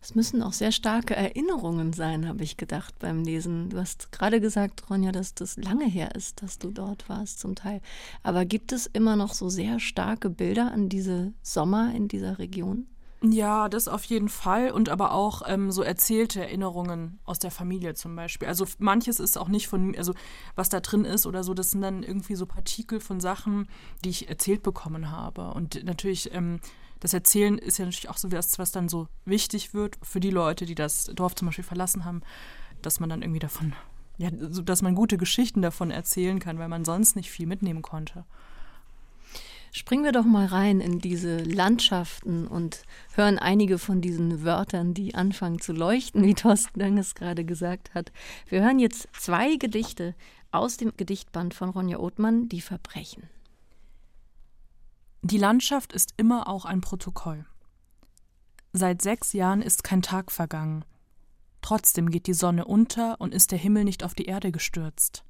Es 0.00 0.14
müssen 0.14 0.42
auch 0.42 0.54
sehr 0.54 0.72
starke 0.72 1.14
Erinnerungen 1.14 1.92
sein, 1.92 2.26
habe 2.26 2.42
ich 2.42 2.56
gedacht 2.56 2.98
beim 2.98 3.22
Lesen. 3.22 3.68
Du 3.68 3.78
hast 3.78 4.10
gerade 4.10 4.40
gesagt, 4.40 4.90
Ronja, 4.90 5.12
dass 5.12 5.34
das 5.34 5.56
lange 5.58 5.86
her 5.86 6.14
ist, 6.16 6.42
dass 6.42 6.58
du 6.58 6.70
dort 6.70 7.08
warst 7.08 7.38
zum 7.38 7.54
Teil. 7.54 7.82
Aber 8.22 8.44
gibt 8.44 8.72
es 8.72 8.86
immer 8.86 9.14
noch 9.14 9.34
so 9.34 9.48
sehr 9.48 9.78
starke 9.78 10.30
Bilder 10.30 10.72
an 10.72 10.88
diese 10.88 11.34
Sommer 11.42 11.94
in 11.94 12.08
dieser 12.08 12.38
Region? 12.38 12.88
Ja, 13.24 13.68
das 13.68 13.86
auf 13.86 14.02
jeden 14.04 14.28
Fall 14.28 14.72
und 14.72 14.88
aber 14.88 15.12
auch 15.12 15.42
ähm, 15.46 15.70
so 15.70 15.82
erzählte 15.82 16.40
Erinnerungen 16.40 17.20
aus 17.24 17.38
der 17.38 17.52
Familie 17.52 17.94
zum 17.94 18.16
Beispiel. 18.16 18.48
Also 18.48 18.66
manches 18.78 19.20
ist 19.20 19.38
auch 19.38 19.46
nicht 19.46 19.68
von 19.68 19.96
also 19.96 20.12
was 20.56 20.70
da 20.70 20.80
drin 20.80 21.04
ist 21.04 21.24
oder 21.26 21.44
so, 21.44 21.54
das 21.54 21.70
sind 21.70 21.82
dann 21.82 22.02
irgendwie 22.02 22.34
so 22.34 22.46
Partikel 22.46 22.98
von 22.98 23.20
Sachen, 23.20 23.68
die 24.04 24.08
ich 24.08 24.28
erzählt 24.28 24.64
bekommen 24.64 25.12
habe. 25.12 25.52
Und 25.54 25.84
natürlich, 25.84 26.34
ähm, 26.34 26.58
das 26.98 27.14
Erzählen 27.14 27.58
ist 27.58 27.78
ja 27.78 27.84
natürlich 27.84 28.08
auch 28.08 28.16
so 28.16 28.32
was, 28.32 28.58
was 28.58 28.72
dann 28.72 28.88
so 28.88 29.06
wichtig 29.24 29.72
wird 29.72 29.98
für 30.02 30.20
die 30.20 30.30
Leute, 30.30 30.66
die 30.66 30.74
das 30.74 31.06
Dorf 31.06 31.36
zum 31.36 31.46
Beispiel 31.46 31.64
verlassen 31.64 32.04
haben, 32.04 32.22
dass 32.80 32.98
man 32.98 33.08
dann 33.08 33.22
irgendwie 33.22 33.40
davon, 33.40 33.72
ja, 34.18 34.30
dass 34.30 34.82
man 34.82 34.96
gute 34.96 35.16
Geschichten 35.16 35.62
davon 35.62 35.92
erzählen 35.92 36.40
kann, 36.40 36.58
weil 36.58 36.68
man 36.68 36.84
sonst 36.84 37.14
nicht 37.14 37.30
viel 37.30 37.46
mitnehmen 37.46 37.82
konnte. 37.82 38.24
Springen 39.74 40.04
wir 40.04 40.12
doch 40.12 40.26
mal 40.26 40.44
rein 40.44 40.80
in 40.82 40.98
diese 40.98 41.38
Landschaften 41.38 42.46
und 42.46 42.82
hören 43.14 43.38
einige 43.38 43.78
von 43.78 44.02
diesen 44.02 44.44
Wörtern, 44.44 44.92
die 44.92 45.14
anfangen 45.14 45.62
zu 45.62 45.72
leuchten, 45.72 46.22
wie 46.26 46.34
Thorsten 46.34 46.78
Dönges 46.78 47.14
gerade 47.14 47.42
gesagt 47.42 47.94
hat. 47.94 48.12
Wir 48.48 48.62
hören 48.62 48.78
jetzt 48.78 49.08
zwei 49.18 49.56
Gedichte 49.56 50.14
aus 50.50 50.76
dem 50.76 50.92
Gedichtband 50.94 51.54
von 51.54 51.70
Ronja 51.70 51.98
Othmann, 51.98 52.50
Die 52.50 52.60
Verbrechen. 52.60 53.30
Die 55.22 55.38
Landschaft 55.38 55.94
ist 55.94 56.12
immer 56.18 56.48
auch 56.48 56.66
ein 56.66 56.82
Protokoll. 56.82 57.46
Seit 58.74 59.00
sechs 59.00 59.32
Jahren 59.32 59.62
ist 59.62 59.84
kein 59.84 60.02
Tag 60.02 60.30
vergangen. 60.30 60.84
Trotzdem 61.62 62.10
geht 62.10 62.26
die 62.26 62.34
Sonne 62.34 62.66
unter 62.66 63.18
und 63.22 63.32
ist 63.32 63.52
der 63.52 63.58
Himmel 63.58 63.84
nicht 63.84 64.04
auf 64.04 64.14
die 64.14 64.26
Erde 64.26 64.52
gestürzt. 64.52 65.24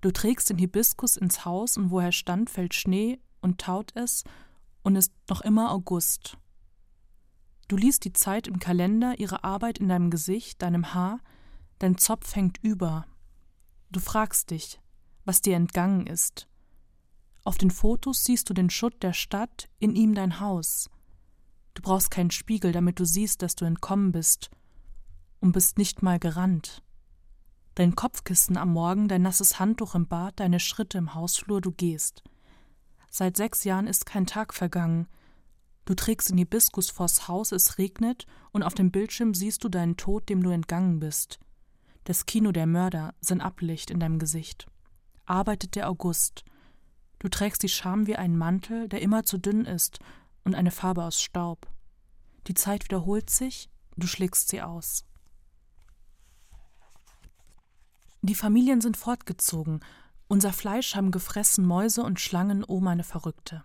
Du 0.00 0.10
trägst 0.10 0.50
den 0.50 0.58
Hibiskus 0.58 1.16
ins 1.16 1.44
Haus 1.44 1.76
und 1.76 1.90
wo 1.90 2.00
er 2.00 2.12
stand, 2.12 2.50
fällt 2.50 2.74
Schnee 2.74 3.18
und 3.40 3.60
taut 3.60 3.94
es 3.96 4.24
und 4.82 4.96
ist 4.96 5.12
noch 5.28 5.40
immer 5.40 5.70
August. 5.72 6.36
Du 7.68 7.76
liest 7.76 8.04
die 8.04 8.12
Zeit 8.12 8.46
im 8.46 8.60
Kalender, 8.60 9.18
ihre 9.18 9.42
Arbeit 9.42 9.78
in 9.78 9.88
deinem 9.88 10.10
Gesicht, 10.10 10.62
deinem 10.62 10.94
Haar, 10.94 11.20
dein 11.78 11.98
Zopf 11.98 12.36
hängt 12.36 12.58
über. 12.62 13.06
Du 13.90 13.98
fragst 13.98 14.50
dich, 14.50 14.80
was 15.24 15.42
dir 15.42 15.56
entgangen 15.56 16.06
ist. 16.06 16.46
Auf 17.42 17.58
den 17.58 17.70
Fotos 17.70 18.24
siehst 18.24 18.48
du 18.50 18.54
den 18.54 18.70
Schutt 18.70 19.02
der 19.02 19.12
Stadt, 19.12 19.68
in 19.78 19.96
ihm 19.96 20.14
dein 20.14 20.40
Haus. 20.40 20.90
Du 21.74 21.82
brauchst 21.82 22.10
keinen 22.10 22.30
Spiegel, 22.30 22.72
damit 22.72 22.98
du 22.98 23.04
siehst, 23.04 23.42
dass 23.42 23.54
du 23.54 23.64
entkommen 23.64 24.12
bist 24.12 24.50
und 25.40 25.52
bist 25.52 25.78
nicht 25.78 26.02
mal 26.02 26.18
gerannt. 26.18 26.82
Dein 27.76 27.94
Kopfkissen 27.94 28.56
am 28.56 28.72
Morgen, 28.72 29.06
dein 29.06 29.20
nasses 29.20 29.60
Handtuch 29.60 29.94
im 29.94 30.08
Bad, 30.08 30.40
deine 30.40 30.60
Schritte 30.60 30.96
im 30.96 31.12
Hausflur, 31.12 31.60
du 31.60 31.72
gehst. 31.72 32.24
Seit 33.10 33.36
sechs 33.36 33.64
Jahren 33.64 33.86
ist 33.86 34.06
kein 34.06 34.24
Tag 34.24 34.54
vergangen. 34.54 35.08
Du 35.84 35.94
trägst 35.94 36.30
den 36.30 36.38
Hibiskus 36.38 36.88
vors 36.88 37.28
Haus, 37.28 37.52
es 37.52 37.76
regnet, 37.76 38.26
und 38.52 38.62
auf 38.62 38.72
dem 38.72 38.90
Bildschirm 38.90 39.34
siehst 39.34 39.62
du 39.62 39.68
deinen 39.68 39.98
Tod, 39.98 40.30
dem 40.30 40.42
du 40.42 40.48
entgangen 40.48 41.00
bist. 41.00 41.38
Das 42.04 42.24
Kino 42.24 42.50
der 42.50 42.66
Mörder, 42.66 43.14
sein 43.20 43.42
Ablicht 43.42 43.90
in 43.90 44.00
deinem 44.00 44.18
Gesicht. 44.18 44.68
Arbeitet 45.26 45.74
der 45.74 45.90
August. 45.90 46.46
Du 47.18 47.28
trägst 47.28 47.62
die 47.62 47.68
Scham 47.68 48.06
wie 48.06 48.16
einen 48.16 48.38
Mantel, 48.38 48.88
der 48.88 49.02
immer 49.02 49.24
zu 49.24 49.36
dünn 49.36 49.66
ist, 49.66 49.98
und 50.44 50.54
eine 50.54 50.70
Farbe 50.70 51.04
aus 51.04 51.20
Staub. 51.20 51.68
Die 52.46 52.54
Zeit 52.54 52.84
wiederholt 52.84 53.28
sich, 53.28 53.68
du 53.98 54.06
schlägst 54.06 54.48
sie 54.48 54.62
aus. 54.62 55.04
Die 58.26 58.34
Familien 58.34 58.80
sind 58.80 58.96
fortgezogen. 58.96 59.84
Unser 60.26 60.52
Fleisch 60.52 60.96
haben 60.96 61.12
gefressen 61.12 61.64
Mäuse 61.64 62.02
und 62.02 62.18
Schlangen, 62.18 62.64
oh 62.64 62.80
meine 62.80 63.04
Verrückte. 63.04 63.62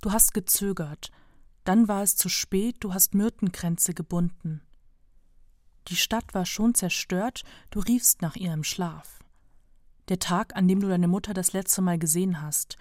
Du 0.00 0.10
hast 0.10 0.32
gezögert. 0.32 1.10
Dann 1.64 1.86
war 1.86 2.02
es 2.02 2.16
zu 2.16 2.30
spät, 2.30 2.76
du 2.80 2.94
hast 2.94 3.12
Myrtenkränze 3.12 3.92
gebunden. 3.92 4.62
Die 5.88 5.96
Stadt 5.96 6.32
war 6.32 6.46
schon 6.46 6.74
zerstört, 6.74 7.42
du 7.68 7.80
riefst 7.80 8.22
nach 8.22 8.36
ihr 8.36 8.54
im 8.54 8.64
Schlaf. 8.64 9.18
Der 10.08 10.18
Tag, 10.18 10.56
an 10.56 10.66
dem 10.66 10.80
du 10.80 10.88
deine 10.88 11.06
Mutter 11.06 11.34
das 11.34 11.52
letzte 11.52 11.82
Mal 11.82 11.98
gesehen 11.98 12.40
hast, 12.40 12.78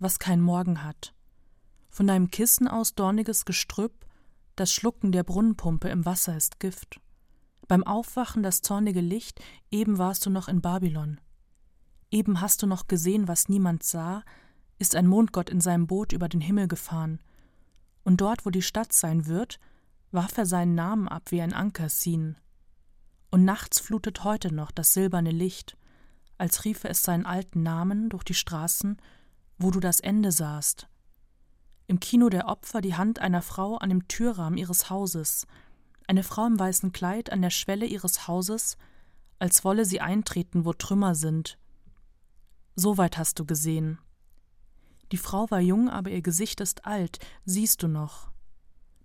was 0.00 0.18
kein 0.18 0.40
Morgen 0.40 0.82
hat. 0.82 1.14
Von 1.88 2.08
deinem 2.08 2.32
Kissen 2.32 2.66
aus 2.66 2.96
dorniges 2.96 3.44
Gestrüpp, 3.44 4.06
das 4.56 4.72
Schlucken 4.72 5.12
der 5.12 5.22
Brunnenpumpe 5.22 5.88
im 5.88 6.04
Wasser 6.04 6.36
ist 6.36 6.58
Gift. 6.58 7.00
Beim 7.68 7.84
Aufwachen 7.84 8.42
das 8.42 8.62
zornige 8.62 9.02
Licht, 9.02 9.40
eben 9.70 9.98
warst 9.98 10.24
du 10.24 10.30
noch 10.30 10.48
in 10.48 10.62
Babylon. 10.62 11.20
Eben 12.10 12.40
hast 12.40 12.62
du 12.62 12.66
noch 12.66 12.88
gesehen, 12.88 13.28
was 13.28 13.50
niemand 13.50 13.82
sah, 13.82 14.24
ist 14.78 14.96
ein 14.96 15.06
Mondgott 15.06 15.50
in 15.50 15.60
seinem 15.60 15.86
Boot 15.86 16.14
über 16.14 16.30
den 16.30 16.40
Himmel 16.40 16.66
gefahren. 16.66 17.20
Und 18.04 18.22
dort, 18.22 18.46
wo 18.46 18.50
die 18.50 18.62
Stadt 18.62 18.94
sein 18.94 19.26
wird, 19.26 19.60
warf 20.10 20.38
er 20.38 20.46
seinen 20.46 20.74
Namen 20.74 21.08
ab 21.08 21.30
wie 21.30 21.42
ein 21.42 21.52
Ankersin. 21.52 22.38
Und 23.30 23.44
nachts 23.44 23.80
flutet 23.80 24.24
heute 24.24 24.50
noch 24.54 24.70
das 24.70 24.94
silberne 24.94 25.30
Licht, 25.30 25.76
als 26.38 26.64
riefe 26.64 26.88
es 26.88 27.02
seinen 27.02 27.26
alten 27.26 27.62
Namen 27.62 28.08
durch 28.08 28.24
die 28.24 28.32
Straßen, 28.32 28.96
wo 29.58 29.70
du 29.70 29.80
das 29.80 30.00
Ende 30.00 30.32
sahst. 30.32 30.88
Im 31.86 32.00
Kino 32.00 32.30
der 32.30 32.48
Opfer 32.48 32.80
die 32.80 32.94
Hand 32.94 33.18
einer 33.18 33.42
Frau 33.42 33.76
an 33.76 33.90
dem 33.90 34.08
Türrahmen 34.08 34.56
ihres 34.56 34.88
Hauses, 34.88 35.46
eine 36.08 36.22
Frau 36.22 36.46
im 36.46 36.58
weißen 36.58 36.92
Kleid 36.92 37.30
an 37.30 37.42
der 37.42 37.50
Schwelle 37.50 37.86
ihres 37.86 38.26
Hauses, 38.26 38.76
als 39.38 39.64
wolle 39.64 39.84
sie 39.84 40.00
eintreten, 40.00 40.64
wo 40.64 40.72
Trümmer 40.72 41.14
sind. 41.14 41.58
So 42.74 42.96
weit 42.98 43.18
hast 43.18 43.38
du 43.38 43.44
gesehen. 43.44 43.98
Die 45.12 45.16
Frau 45.16 45.50
war 45.50 45.60
jung, 45.60 45.88
aber 45.88 46.10
ihr 46.10 46.22
Gesicht 46.22 46.60
ist 46.60 46.86
alt, 46.86 47.18
siehst 47.44 47.82
du 47.82 47.88
noch. 47.88 48.30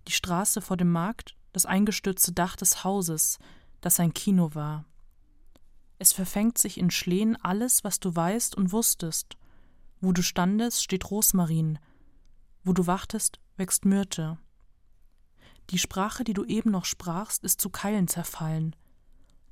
Die 0.08 0.12
Straße 0.12 0.60
vor 0.60 0.76
dem 0.76 0.90
Markt, 0.90 1.36
das 1.52 1.66
eingestürzte 1.66 2.32
Dach 2.32 2.56
des 2.56 2.84
Hauses, 2.84 3.38
das 3.80 4.00
ein 4.00 4.12
Kino 4.12 4.54
war. 4.54 4.84
Es 5.98 6.12
verfängt 6.12 6.58
sich 6.58 6.78
in 6.78 6.90
Schlehen 6.90 7.36
alles, 7.36 7.84
was 7.84 8.00
du 8.00 8.14
weißt 8.14 8.56
und 8.56 8.72
wusstest. 8.72 9.36
Wo 10.00 10.12
du 10.12 10.22
standest, 10.22 10.82
steht 10.82 11.10
Rosmarin. 11.10 11.78
Wo 12.64 12.72
du 12.72 12.86
wachtest, 12.86 13.40
wächst 13.56 13.84
Myrte. 13.84 14.38
Die 15.70 15.78
Sprache, 15.78 16.24
die 16.24 16.34
du 16.34 16.44
eben 16.44 16.70
noch 16.70 16.84
sprachst, 16.84 17.44
ist 17.44 17.60
zu 17.60 17.70
Keilen 17.70 18.08
zerfallen. 18.08 18.76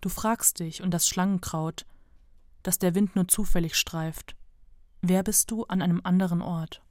Du 0.00 0.08
fragst 0.08 0.60
dich 0.60 0.82
und 0.82 0.90
das 0.92 1.08
Schlangenkraut, 1.08 1.86
das 2.62 2.78
der 2.78 2.94
Wind 2.94 3.16
nur 3.16 3.28
zufällig 3.28 3.76
streift. 3.76 4.36
Wer 5.00 5.22
bist 5.22 5.50
du 5.50 5.64
an 5.64 5.82
einem 5.82 6.00
anderen 6.04 6.42
Ort? 6.42 6.82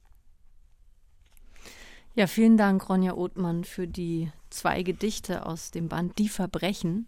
Ja, 2.14 2.26
vielen 2.26 2.58
Dank, 2.58 2.88
Ronja 2.88 3.14
Othmann, 3.14 3.64
für 3.64 3.88
die 3.88 4.30
zwei 4.50 4.82
Gedichte 4.82 5.46
aus 5.46 5.70
dem 5.70 5.88
Band 5.88 6.18
Die 6.18 6.28
Verbrechen. 6.28 7.06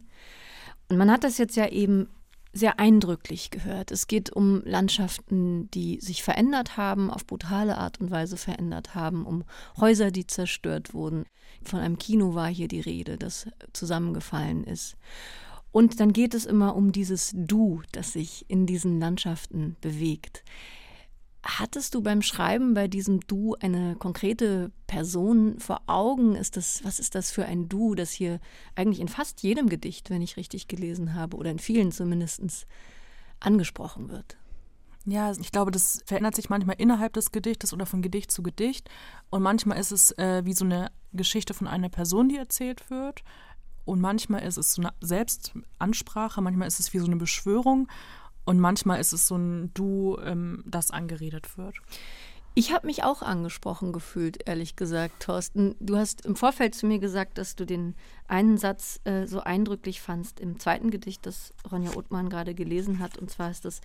Und 0.88 0.96
man 0.96 1.10
hat 1.10 1.24
das 1.24 1.36
jetzt 1.36 1.56
ja 1.56 1.68
eben 1.68 2.08
sehr 2.54 2.78
eindrücklich 2.78 3.50
gehört. 3.50 3.90
Es 3.90 4.06
geht 4.06 4.30
um 4.30 4.62
Landschaften, 4.64 5.68
die 5.72 6.00
sich 6.00 6.22
verändert 6.22 6.76
haben, 6.76 7.10
auf 7.10 7.26
brutale 7.26 7.76
Art 7.76 8.00
und 8.00 8.10
Weise 8.10 8.36
verändert 8.36 8.94
haben, 8.94 9.26
um 9.26 9.44
Häuser, 9.76 10.10
die 10.10 10.26
zerstört 10.26 10.94
wurden. 10.94 11.24
Von 11.62 11.80
einem 11.80 11.98
Kino 11.98 12.34
war 12.34 12.48
hier 12.48 12.68
die 12.68 12.80
Rede, 12.80 13.18
das 13.18 13.48
zusammengefallen 13.72 14.64
ist. 14.64 14.96
Und 15.72 15.98
dann 15.98 16.12
geht 16.12 16.34
es 16.34 16.46
immer 16.46 16.76
um 16.76 16.92
dieses 16.92 17.32
Du, 17.34 17.82
das 17.90 18.12
sich 18.12 18.44
in 18.48 18.64
diesen 18.64 19.00
Landschaften 19.00 19.76
bewegt. 19.80 20.44
Hattest 21.46 21.94
du 21.94 22.00
beim 22.00 22.22
Schreiben 22.22 22.72
bei 22.72 22.88
diesem 22.88 23.20
Du 23.20 23.54
eine 23.60 23.96
konkrete 23.96 24.72
Person 24.86 25.58
vor 25.58 25.82
Augen? 25.86 26.36
Ist 26.36 26.56
das, 26.56 26.82
was 26.84 26.98
ist 26.98 27.14
das 27.14 27.30
für 27.30 27.44
ein 27.44 27.68
Du, 27.68 27.94
das 27.94 28.12
hier 28.12 28.40
eigentlich 28.74 28.98
in 28.98 29.08
fast 29.08 29.42
jedem 29.42 29.68
Gedicht, 29.68 30.08
wenn 30.08 30.22
ich 30.22 30.38
richtig 30.38 30.68
gelesen 30.68 31.12
habe, 31.12 31.36
oder 31.36 31.50
in 31.50 31.58
vielen 31.58 31.92
zumindest, 31.92 32.66
angesprochen 33.40 34.08
wird? 34.08 34.38
Ja, 35.04 35.32
ich 35.32 35.52
glaube, 35.52 35.70
das 35.70 36.02
verändert 36.06 36.34
sich 36.34 36.48
manchmal 36.48 36.76
innerhalb 36.78 37.12
des 37.12 37.30
Gedichtes 37.30 37.74
oder 37.74 37.84
von 37.84 38.00
Gedicht 38.00 38.30
zu 38.30 38.42
Gedicht. 38.42 38.88
Und 39.28 39.42
manchmal 39.42 39.78
ist 39.78 39.92
es 39.92 40.16
äh, 40.16 40.46
wie 40.46 40.54
so 40.54 40.64
eine 40.64 40.90
Geschichte 41.12 41.52
von 41.52 41.66
einer 41.66 41.90
Person, 41.90 42.30
die 42.30 42.38
erzählt 42.38 42.88
wird. 42.88 43.22
Und 43.84 44.00
manchmal 44.00 44.44
ist 44.44 44.56
es 44.56 44.72
so 44.72 44.80
eine 44.80 44.94
Selbstansprache, 45.02 46.40
manchmal 46.40 46.68
ist 46.68 46.80
es 46.80 46.94
wie 46.94 47.00
so 47.00 47.06
eine 47.06 47.16
Beschwörung. 47.16 47.88
Und 48.44 48.60
manchmal 48.60 49.00
ist 49.00 49.12
es 49.12 49.26
so 49.26 49.36
ein 49.36 49.70
Du, 49.74 50.18
ähm, 50.22 50.62
das 50.66 50.90
angeredet 50.90 51.56
wird. 51.56 51.76
Ich 52.56 52.72
habe 52.72 52.86
mich 52.86 53.02
auch 53.02 53.22
angesprochen 53.22 53.92
gefühlt, 53.92 54.46
ehrlich 54.46 54.76
gesagt, 54.76 55.24
Thorsten. 55.24 55.74
Du 55.80 55.96
hast 55.96 56.24
im 56.24 56.36
Vorfeld 56.36 56.76
zu 56.76 56.86
mir 56.86 57.00
gesagt, 57.00 57.36
dass 57.36 57.56
du 57.56 57.66
den 57.66 57.96
einen 58.28 58.58
Satz 58.58 59.00
äh, 59.02 59.26
so 59.26 59.40
eindrücklich 59.40 60.00
fandst 60.00 60.38
im 60.38 60.60
zweiten 60.60 60.90
Gedicht, 60.92 61.26
das 61.26 61.52
Ronja 61.70 61.96
Othmann 61.96 62.28
gerade 62.28 62.54
gelesen 62.54 63.00
hat. 63.00 63.18
Und 63.18 63.28
zwar 63.28 63.50
ist 63.50 63.64
das 63.64 63.80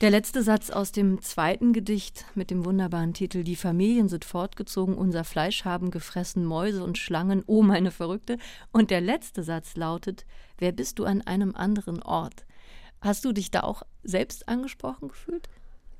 Der 0.00 0.10
letzte 0.10 0.44
Satz 0.44 0.70
aus 0.70 0.92
dem 0.92 1.20
zweiten 1.20 1.72
Gedicht 1.72 2.26
mit 2.36 2.52
dem 2.52 2.64
wunderbaren 2.64 3.12
Titel 3.12 3.42
Die 3.42 3.56
Familien 3.56 4.08
sind 4.08 4.24
fortgezogen, 4.24 4.94
unser 4.94 5.24
Fleisch 5.24 5.64
haben 5.64 5.90
gefressen 5.90 6.44
Mäuse 6.44 6.84
und 6.84 6.96
Schlangen, 6.96 7.42
oh 7.48 7.62
meine 7.62 7.90
Verrückte. 7.90 8.38
Und 8.70 8.92
der 8.92 9.00
letzte 9.00 9.42
Satz 9.42 9.74
lautet, 9.74 10.26
wer 10.58 10.70
bist 10.70 11.00
du 11.00 11.06
an 11.06 11.22
einem 11.22 11.56
anderen 11.56 12.04
Ort? 12.04 12.44
Hast 13.00 13.24
du 13.24 13.32
dich 13.32 13.50
da 13.50 13.60
auch 13.60 13.82
selbst 14.02 14.48
angesprochen 14.48 15.08
gefühlt? 15.08 15.48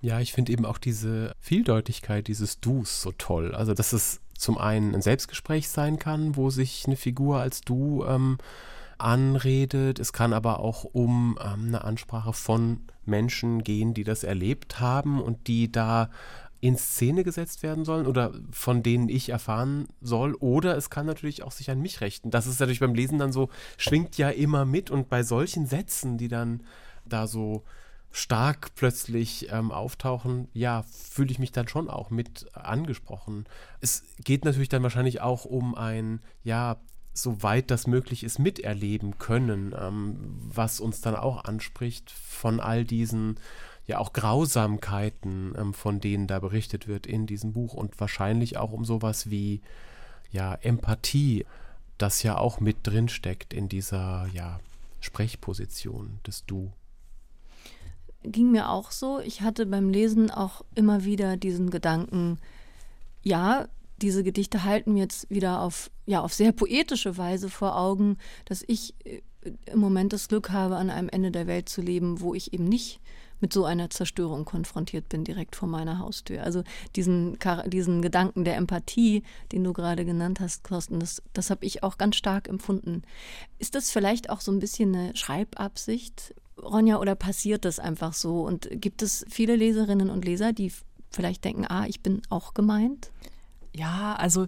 Ja, 0.03 0.21
ich 0.21 0.33
finde 0.33 0.53
eben 0.53 0.65
auch 0.65 0.79
diese 0.79 1.35
Vieldeutigkeit 1.41 2.27
dieses 2.29 2.61
Dus 2.61 3.03
so 3.03 3.13
toll. 3.13 3.55
Also, 3.55 3.75
dass 3.75 3.93
es 3.93 4.21
zum 4.37 4.57
einen 4.57 4.95
ein 4.95 5.03
Selbstgespräch 5.03 5.69
sein 5.69 5.99
kann, 5.99 6.37
wo 6.37 6.51
sich 6.51 6.85
eine 6.87 6.97
Figur 6.97 7.41
als 7.41 7.61
Du 7.61 8.05
ähm, 8.05 8.39
anredet. 8.97 9.99
Es 9.99 10.13
kann 10.13 10.33
aber 10.33 10.61
auch 10.61 10.85
um 10.85 11.39
ähm, 11.43 11.69
eine 11.69 11.85
Ansprache 11.85 12.33
von 12.33 12.81
Menschen 13.05 13.63
gehen, 13.63 13.93
die 13.93 14.05
das 14.05 14.25
erlebt 14.25 14.81
haben 14.81 15.21
und 15.21 15.47
die 15.47 15.71
da 15.71 16.11
in 16.63 16.77
Szene 16.77 17.25
gesetzt 17.25 17.63
werden 17.63 17.85
sollen 17.85 18.07
oder 18.07 18.33
von 18.51 18.83
denen 18.83 19.09
ich 19.09 19.31
erfahren 19.31 19.89
soll. 20.03 20.35
Oder 20.35 20.77
es 20.77 20.91
kann 20.91 21.07
natürlich 21.07 21.43
auch 21.43 21.53
sich 21.53 21.71
an 21.71 21.81
mich 21.81 22.01
richten. 22.03 22.31
Das 22.31 22.47
ist 22.47 22.61
natürlich 22.61 22.81
beim 22.81 22.95
Lesen 22.95 23.19
dann 23.19 23.33
so, 23.33 23.49
schwingt 23.79 24.19
ja 24.19 24.29
immer 24.29 24.67
mit 24.67 24.91
und 24.91 25.09
bei 25.09 25.23
solchen 25.23 25.67
Sätzen, 25.67 26.19
die 26.19 26.29
dann 26.29 26.63
da 27.13 27.27
so 27.27 27.65
stark 28.13 28.75
plötzlich 28.75 29.49
ähm, 29.53 29.71
auftauchen, 29.71 30.49
ja, 30.53 30.83
fühle 30.83 31.31
ich 31.31 31.39
mich 31.39 31.53
dann 31.53 31.69
schon 31.69 31.89
auch 31.89 32.11
mit 32.11 32.47
angesprochen. 32.55 33.45
Es 33.81 34.03
geht 34.25 34.45
natürlich 34.45 34.69
dann 34.69 34.83
wahrscheinlich 34.83 35.21
auch 35.21 35.45
um 35.45 35.75
ein, 35.75 36.21
ja, 36.43 36.77
soweit 37.13 37.71
das 37.71 37.87
möglich 37.87 38.25
ist, 38.25 38.39
miterleben 38.39 39.19
können, 39.19 39.75
ähm, 39.79 40.17
was 40.41 40.81
uns 40.81 41.01
dann 41.01 41.17
auch 41.17 41.45
anspricht 41.45 42.11
von 42.11 42.61
all 42.61 42.85
diesen 42.85 43.39
ja 43.87 43.99
auch 43.99 44.13
Grausamkeiten, 44.13 45.55
ähm, 45.57 45.75
von 45.75 46.01
denen 46.01 46.27
da 46.27 46.39
berichtet 46.39 46.87
wird 46.89 47.07
in 47.07 47.27
diesem 47.27 47.53
Buch 47.53 47.75
und 47.75 47.99
wahrscheinlich 48.01 48.57
auch 48.57 48.73
um 48.73 48.85
sowas 48.85 49.31
wie 49.31 49.61
ja 50.31 50.55
Empathie, 50.55 51.45
das 51.99 52.23
ja 52.23 52.39
auch 52.39 52.61
mit 52.61 52.79
drin 52.85 53.09
steckt 53.09 53.53
in 53.53 53.69
dieser 53.69 54.29
ja 54.33 54.61
Sprechposition 55.01 56.21
des 56.27 56.47
Du. 56.47 56.73
Ging 58.23 58.51
mir 58.51 58.69
auch 58.69 58.91
so. 58.91 59.21
Ich 59.21 59.41
hatte 59.41 59.67
beim 59.67 59.89
Lesen 59.89 60.31
auch 60.31 60.63
immer 60.75 61.05
wieder 61.05 61.37
diesen 61.37 61.71
Gedanken, 61.71 62.39
ja, 63.23 63.69
diese 64.01 64.23
Gedichte 64.23 64.65
halten 64.65 64.95
mir 64.95 65.01
jetzt 65.01 65.29
wieder 65.31 65.61
auf, 65.61 65.91
ja, 66.07 66.21
auf 66.23 66.33
sehr 66.33 66.53
poetische 66.53 67.19
Weise 67.19 67.51
vor 67.51 67.77
Augen, 67.77 68.17
dass 68.47 68.65
ich 68.67 68.95
äh, 69.05 69.21
im 69.67 69.79
Moment 69.79 70.13
das 70.13 70.29
Glück 70.29 70.51
habe, 70.51 70.77
an 70.77 70.91
einem 70.91 71.09
Ende 71.09 71.31
der 71.31 71.47
Welt 71.47 71.69
zu 71.69 71.81
leben, 71.81 72.21
wo 72.21 72.35
ich 72.35 72.53
eben 72.53 72.65
nicht 72.65 73.01
mit 73.41 73.53
so 73.53 73.65
einer 73.65 73.89
Zerstörung 73.89 74.45
konfrontiert 74.45 75.09
bin, 75.09 75.25
direkt 75.25 75.57
vor 75.57 75.69
meiner 75.69 75.99
Haustür. 75.99 76.43
Also 76.43 76.63
diesen, 76.95 77.39
diesen 77.67 78.03
Gedanken 78.03 78.45
der 78.45 78.57
Empathie, 78.57 79.23
den 79.53 79.65
du 79.65 79.73
gerade 79.73 80.05
genannt 80.05 80.41
hast, 80.41 80.65
Thorsten, 80.65 81.01
das, 81.01 81.23
das 81.33 81.49
habe 81.49 81.65
ich 81.65 81.83
auch 81.83 81.97
ganz 81.97 82.17
stark 82.17 82.49
empfunden. 82.49 83.03
Ist 83.59 83.75
das 83.75 83.91
vielleicht 83.91 84.29
auch 84.29 84.43
so 84.43 84.53
ein 84.53 84.59
bisschen 84.59 84.95
eine 84.95 85.17
Schreibabsicht, 85.17 86.35
Ronja, 86.63 86.99
oder 86.99 87.15
passiert 87.15 87.65
das 87.65 87.79
einfach 87.79 88.13
so? 88.13 88.43
Und 88.43 88.69
gibt 88.71 89.03
es 89.03 89.25
viele 89.29 89.57
Leserinnen 89.57 90.11
und 90.11 90.25
Leser, 90.25 90.53
die 90.53 90.73
vielleicht 91.11 91.45
denken, 91.45 91.67
ah, 91.67 91.87
ich 91.87 92.03
bin 92.03 92.23
auch 92.31 92.55
gemeint? 92.55 93.11
Ja, 93.75 94.15
also 94.17 94.47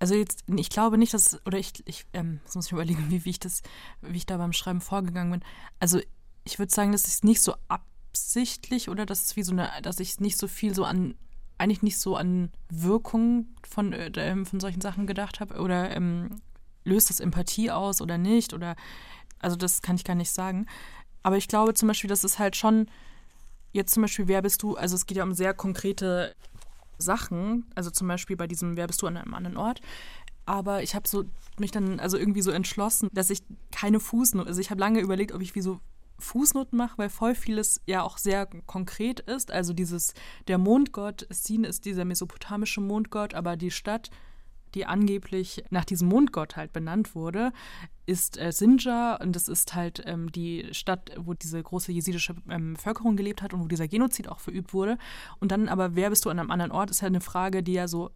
also 0.00 0.14
jetzt, 0.14 0.44
ich 0.46 0.70
glaube 0.70 0.96
nicht, 0.96 1.12
dass, 1.12 1.44
oder 1.44 1.58
ich, 1.58 1.72
ich 1.86 2.06
ähm, 2.12 2.40
das 2.44 2.54
muss 2.54 2.66
ich 2.66 2.72
überlegen, 2.78 3.10
wie, 3.10 3.24
wie 3.24 3.30
ich 3.30 3.40
das, 3.40 3.62
wie 4.00 4.16
ich 4.16 4.26
da 4.26 4.36
beim 4.36 4.52
Schreiben 4.52 4.80
vorgegangen 4.80 5.32
bin. 5.32 5.42
Also 5.80 6.00
ich 6.44 6.58
würde 6.58 6.72
sagen, 6.72 6.92
dass 6.92 7.06
ich 7.06 7.14
es 7.14 7.24
nicht 7.24 7.42
so 7.42 7.54
absichtlich 7.68 8.88
oder 8.88 9.06
dass 9.06 9.24
es 9.24 9.36
wie 9.36 9.42
so 9.42 9.52
eine, 9.52 9.70
dass 9.82 10.00
ich 10.00 10.20
nicht 10.20 10.38
so 10.38 10.48
viel 10.48 10.74
so 10.74 10.84
an, 10.84 11.14
eigentlich 11.58 11.82
nicht 11.82 11.98
so 11.98 12.16
an 12.16 12.50
Wirkung 12.70 13.46
von, 13.68 13.92
äh, 13.92 14.44
von 14.44 14.60
solchen 14.60 14.80
Sachen 14.80 15.06
gedacht 15.06 15.40
habe 15.40 15.60
oder 15.60 15.90
ähm, 15.94 16.40
löst 16.84 17.10
das 17.10 17.20
Empathie 17.20 17.70
aus 17.70 18.00
oder 18.00 18.18
nicht 18.18 18.54
oder, 18.54 18.76
also 19.40 19.56
das 19.56 19.82
kann 19.82 19.96
ich 19.96 20.04
gar 20.04 20.14
nicht 20.14 20.30
sagen. 20.30 20.66
Aber 21.28 21.36
ich 21.36 21.46
glaube 21.46 21.74
zum 21.74 21.88
Beispiel, 21.88 22.08
dass 22.08 22.24
es 22.24 22.38
halt 22.38 22.56
schon, 22.56 22.86
jetzt 23.72 23.92
zum 23.92 24.00
Beispiel, 24.00 24.28
wer 24.28 24.40
bist 24.40 24.62
du, 24.62 24.76
also 24.76 24.94
es 24.94 25.04
geht 25.04 25.18
ja 25.18 25.24
um 25.24 25.34
sehr 25.34 25.52
konkrete 25.52 26.34
Sachen, 26.96 27.66
also 27.74 27.90
zum 27.90 28.08
Beispiel 28.08 28.34
bei 28.34 28.46
diesem 28.46 28.78
Wer 28.78 28.86
bist 28.86 29.02
du 29.02 29.06
an 29.06 29.18
einem 29.18 29.34
anderen 29.34 29.58
Ort. 29.58 29.82
Aber 30.46 30.82
ich 30.82 30.94
habe 30.94 31.06
so 31.06 31.24
mich 31.58 31.70
dann 31.70 32.00
also 32.00 32.16
irgendwie 32.16 32.40
so 32.40 32.50
entschlossen, 32.50 33.10
dass 33.12 33.28
ich 33.28 33.42
keine 33.70 34.00
Fußnoten, 34.00 34.48
also 34.48 34.58
ich 34.58 34.70
habe 34.70 34.80
lange 34.80 35.00
überlegt, 35.00 35.32
ob 35.32 35.42
ich 35.42 35.54
wie 35.54 35.60
so 35.60 35.80
Fußnoten 36.18 36.78
mache, 36.78 36.96
weil 36.96 37.10
voll 37.10 37.34
vieles 37.34 37.82
ja 37.84 38.02
auch 38.04 38.16
sehr 38.16 38.46
konkret 38.64 39.20
ist. 39.20 39.50
Also 39.50 39.74
dieses, 39.74 40.14
der 40.46 40.56
Mondgott, 40.56 41.26
Sin 41.28 41.64
ist 41.64 41.84
dieser 41.84 42.06
mesopotamische 42.06 42.80
Mondgott, 42.80 43.34
aber 43.34 43.58
die 43.58 43.70
Stadt 43.70 44.08
die 44.74 44.86
angeblich 44.86 45.64
nach 45.70 45.84
diesem 45.84 46.08
Mondgott 46.08 46.56
halt 46.56 46.72
benannt 46.72 47.14
wurde, 47.14 47.52
ist 48.06 48.38
äh, 48.38 48.52
Sinjar 48.52 49.20
und 49.20 49.36
das 49.36 49.48
ist 49.48 49.74
halt 49.74 50.02
ähm, 50.06 50.32
die 50.32 50.68
Stadt, 50.72 51.12
wo 51.18 51.34
diese 51.34 51.62
große 51.62 51.92
jesidische 51.92 52.34
ähm, 52.48 52.74
Bevölkerung 52.74 53.16
gelebt 53.16 53.42
hat 53.42 53.52
und 53.52 53.62
wo 53.62 53.68
dieser 53.68 53.88
Genozid 53.88 54.28
auch 54.28 54.40
verübt 54.40 54.72
wurde. 54.72 54.98
Und 55.40 55.52
dann 55.52 55.68
aber, 55.68 55.94
wer 55.94 56.10
bist 56.10 56.24
du 56.24 56.30
an 56.30 56.38
einem 56.38 56.50
anderen 56.50 56.72
Ort, 56.72 56.90
ist 56.90 57.02
ja 57.02 57.06
eine 57.06 57.20
Frage, 57.20 57.62
die 57.62 57.74
ja 57.74 57.86
so 57.86 58.10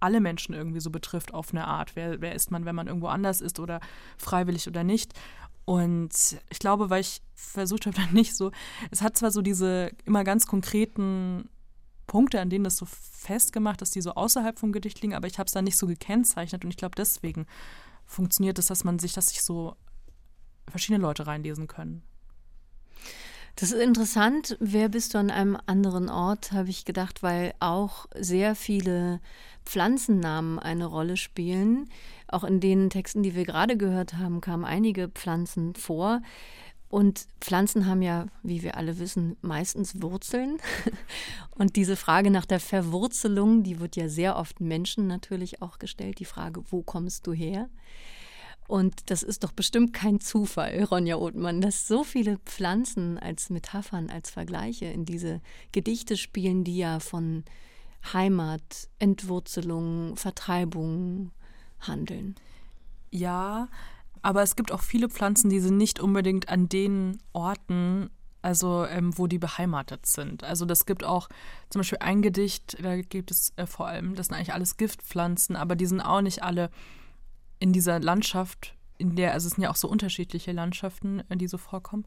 alle 0.00 0.20
Menschen 0.20 0.54
irgendwie 0.54 0.80
so 0.80 0.90
betrifft 0.90 1.34
auf 1.34 1.50
eine 1.50 1.66
Art. 1.66 1.94
Wer, 1.94 2.20
wer 2.20 2.34
ist 2.34 2.50
man, 2.50 2.64
wenn 2.64 2.74
man 2.74 2.86
irgendwo 2.86 3.08
anders 3.08 3.40
ist 3.40 3.60
oder 3.60 3.80
freiwillig 4.16 4.66
oder 4.66 4.84
nicht? 4.84 5.12
Und 5.64 6.38
ich 6.48 6.58
glaube, 6.58 6.90
weil 6.90 7.02
ich 7.02 7.20
versucht 7.34 7.86
habe, 7.86 7.96
dann 8.00 8.12
nicht 8.12 8.34
so, 8.34 8.50
es 8.90 9.02
hat 9.02 9.16
zwar 9.16 9.30
so 9.30 9.42
diese 9.42 9.90
immer 10.04 10.24
ganz 10.24 10.46
konkreten 10.46 11.48
Punkte, 12.10 12.40
an 12.40 12.50
denen 12.50 12.64
das 12.64 12.76
so 12.76 12.86
festgemacht 12.86 13.82
ist, 13.82 13.94
die 13.94 14.00
so 14.00 14.14
außerhalb 14.14 14.58
vom 14.58 14.72
Gedicht 14.72 15.00
liegen, 15.00 15.14
aber 15.14 15.28
ich 15.28 15.38
habe 15.38 15.46
es 15.46 15.52
da 15.52 15.62
nicht 15.62 15.76
so 15.76 15.86
gekennzeichnet 15.86 16.64
und 16.64 16.70
ich 16.72 16.76
glaube, 16.76 16.96
deswegen 16.96 17.46
funktioniert 18.04 18.58
es, 18.58 18.66
dass 18.66 18.82
man 18.82 18.98
sich, 18.98 19.12
dass 19.12 19.28
sich 19.28 19.42
so 19.42 19.76
verschiedene 20.68 21.00
Leute 21.00 21.28
reinlesen 21.28 21.68
können. 21.68 22.02
Das 23.54 23.70
ist 23.70 23.80
interessant. 23.80 24.56
Wer 24.58 24.88
bist 24.88 25.14
du 25.14 25.18
an 25.18 25.30
einem 25.30 25.56
anderen 25.66 26.08
Ort, 26.08 26.50
habe 26.50 26.70
ich 26.70 26.84
gedacht, 26.84 27.22
weil 27.22 27.54
auch 27.60 28.06
sehr 28.18 28.56
viele 28.56 29.20
Pflanzennamen 29.64 30.58
eine 30.58 30.86
Rolle 30.86 31.16
spielen. 31.16 31.88
Auch 32.26 32.42
in 32.42 32.58
den 32.58 32.90
Texten, 32.90 33.22
die 33.22 33.36
wir 33.36 33.44
gerade 33.44 33.76
gehört 33.76 34.14
haben, 34.14 34.40
kamen 34.40 34.64
einige 34.64 35.08
Pflanzen 35.08 35.76
vor. 35.76 36.22
Und 36.90 37.28
Pflanzen 37.40 37.86
haben 37.86 38.02
ja, 38.02 38.26
wie 38.42 38.64
wir 38.64 38.76
alle 38.76 38.98
wissen, 38.98 39.36
meistens 39.42 40.02
Wurzeln. 40.02 40.58
Und 41.56 41.76
diese 41.76 41.94
Frage 41.94 42.32
nach 42.32 42.46
der 42.46 42.58
Verwurzelung, 42.58 43.62
die 43.62 43.78
wird 43.78 43.94
ja 43.94 44.08
sehr 44.08 44.36
oft 44.36 44.60
Menschen 44.60 45.06
natürlich 45.06 45.62
auch 45.62 45.78
gestellt. 45.78 46.18
Die 46.18 46.24
Frage, 46.24 46.64
wo 46.68 46.82
kommst 46.82 47.28
du 47.28 47.32
her? 47.32 47.68
Und 48.66 49.10
das 49.10 49.22
ist 49.22 49.44
doch 49.44 49.52
bestimmt 49.52 49.92
kein 49.92 50.20
Zufall, 50.20 50.82
Ronja 50.82 51.16
Othmann, 51.16 51.60
dass 51.60 51.86
so 51.86 52.02
viele 52.02 52.38
Pflanzen 52.38 53.18
als 53.18 53.50
Metaphern, 53.50 54.10
als 54.10 54.30
Vergleiche 54.30 54.86
in 54.86 55.04
diese 55.04 55.40
Gedichte 55.70 56.16
spielen, 56.16 56.64
die 56.64 56.78
ja 56.78 56.98
von 56.98 57.44
Heimat, 58.12 58.88
Entwurzelung, 58.98 60.16
Vertreibung 60.16 61.30
handeln. 61.80 62.34
Ja, 63.10 63.68
aber 64.22 64.42
es 64.42 64.56
gibt 64.56 64.72
auch 64.72 64.82
viele 64.82 65.08
Pflanzen, 65.08 65.50
die 65.50 65.60
sind 65.60 65.76
nicht 65.76 66.00
unbedingt 66.00 66.48
an 66.48 66.68
den 66.68 67.18
Orten, 67.32 68.10
also 68.42 68.84
ähm, 68.86 69.16
wo 69.16 69.26
die 69.26 69.38
beheimatet 69.38 70.06
sind. 70.06 70.44
Also 70.44 70.64
das 70.64 70.86
gibt 70.86 71.04
auch 71.04 71.28
zum 71.68 71.80
Beispiel 71.80 71.98
ein 72.00 72.22
Gedicht, 72.22 72.76
da 72.82 72.96
gibt 73.00 73.30
es 73.30 73.52
äh, 73.56 73.66
vor 73.66 73.86
allem, 73.86 74.14
das 74.14 74.26
sind 74.26 74.36
eigentlich 74.36 74.54
alles 74.54 74.76
Giftpflanzen, 74.76 75.56
aber 75.56 75.76
die 75.76 75.86
sind 75.86 76.00
auch 76.00 76.22
nicht 76.22 76.42
alle 76.42 76.70
in 77.58 77.72
dieser 77.72 78.00
Landschaft, 78.00 78.74
in 78.98 79.16
der, 79.16 79.32
also 79.32 79.46
es 79.46 79.54
sind 79.54 79.62
ja 79.62 79.70
auch 79.70 79.76
so 79.76 79.88
unterschiedliche 79.88 80.52
Landschaften, 80.52 81.22
äh, 81.28 81.36
die 81.36 81.48
so 81.48 81.58
vorkommen 81.58 82.06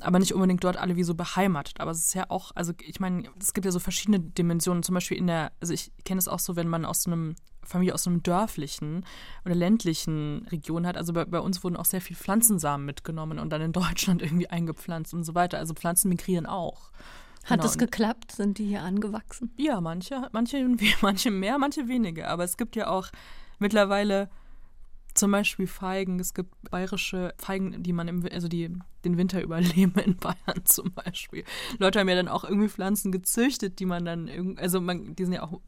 aber 0.00 0.18
nicht 0.18 0.34
unbedingt 0.34 0.64
dort 0.64 0.76
alle 0.76 0.96
wie 0.96 1.04
so 1.04 1.14
beheimatet. 1.14 1.80
Aber 1.80 1.90
es 1.90 1.98
ist 1.98 2.14
ja 2.14 2.26
auch, 2.28 2.52
also 2.54 2.72
ich 2.80 3.00
meine, 3.00 3.24
es 3.40 3.54
gibt 3.54 3.64
ja 3.64 3.72
so 3.72 3.78
verschiedene 3.78 4.20
Dimensionen. 4.20 4.82
Zum 4.82 4.94
Beispiel 4.94 5.16
in 5.16 5.26
der, 5.26 5.52
also 5.60 5.72
ich 5.72 5.92
kenne 6.04 6.18
es 6.18 6.28
auch 6.28 6.38
so, 6.38 6.56
wenn 6.56 6.68
man 6.68 6.84
aus 6.84 7.06
einem 7.06 7.36
Familie 7.62 7.94
aus 7.94 8.06
einem 8.06 8.22
dörflichen 8.22 9.04
oder 9.44 9.54
ländlichen 9.54 10.46
Region 10.50 10.86
hat. 10.86 10.96
Also 10.96 11.12
bei, 11.12 11.24
bei, 11.24 11.40
uns 11.40 11.64
wurden 11.64 11.76
auch 11.76 11.84
sehr 11.84 12.00
viel 12.00 12.16
Pflanzensamen 12.16 12.84
mitgenommen 12.84 13.38
und 13.38 13.50
dann 13.50 13.62
in 13.62 13.72
Deutschland 13.72 14.22
irgendwie 14.22 14.48
eingepflanzt 14.48 15.14
und 15.14 15.24
so 15.24 15.34
weiter. 15.34 15.58
Also 15.58 15.74
Pflanzen 15.74 16.08
migrieren 16.08 16.46
auch. 16.46 16.90
Hat 17.44 17.58
genau. 17.58 17.62
das 17.64 17.78
geklappt? 17.78 18.32
Sind 18.32 18.58
die 18.58 18.66
hier 18.66 18.82
angewachsen? 18.82 19.52
Ja, 19.56 19.80
manche, 19.80 20.28
manche, 20.32 20.66
manche 21.02 21.30
mehr, 21.30 21.58
manche 21.58 21.88
weniger. 21.88 22.28
Aber 22.28 22.44
es 22.44 22.56
gibt 22.56 22.76
ja 22.76 22.88
auch 22.88 23.08
mittlerweile 23.58 24.30
zum 25.14 25.30
Beispiel 25.30 25.66
Feigen. 25.66 26.18
Es 26.20 26.34
gibt 26.34 26.50
bayerische 26.70 27.34
Feigen, 27.38 27.82
die 27.82 27.92
man 27.92 28.08
im, 28.08 28.26
also 28.32 28.48
die 28.48 28.76
den 29.04 29.16
Winter 29.18 29.42
überleben 29.42 29.98
in 30.00 30.16
Bayern 30.16 30.64
zum 30.64 30.92
Beispiel. 30.92 31.44
Leute 31.78 32.00
haben 32.00 32.08
ja 32.08 32.14
dann 32.14 32.28
auch 32.28 32.44
irgendwie 32.44 32.68
Pflanzen 32.68 33.12
gezüchtet, 33.12 33.78
die 33.78 33.86
man 33.86 34.04
dann, 34.04 34.56
also 34.58 34.80
man, 34.80 35.14
die 35.14 35.24
sind 35.24 35.34
ja 35.34 35.42
auch 35.42 35.60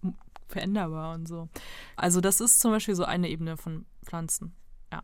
veränderbar 0.48 1.14
und 1.14 1.26
so. 1.28 1.48
Also 1.96 2.20
das 2.20 2.40
ist 2.40 2.60
zum 2.60 2.70
Beispiel 2.70 2.94
so 2.94 3.04
eine 3.04 3.28
Ebene 3.28 3.56
von 3.56 3.84
Pflanzen. 4.04 4.54
Ja. 4.92 5.02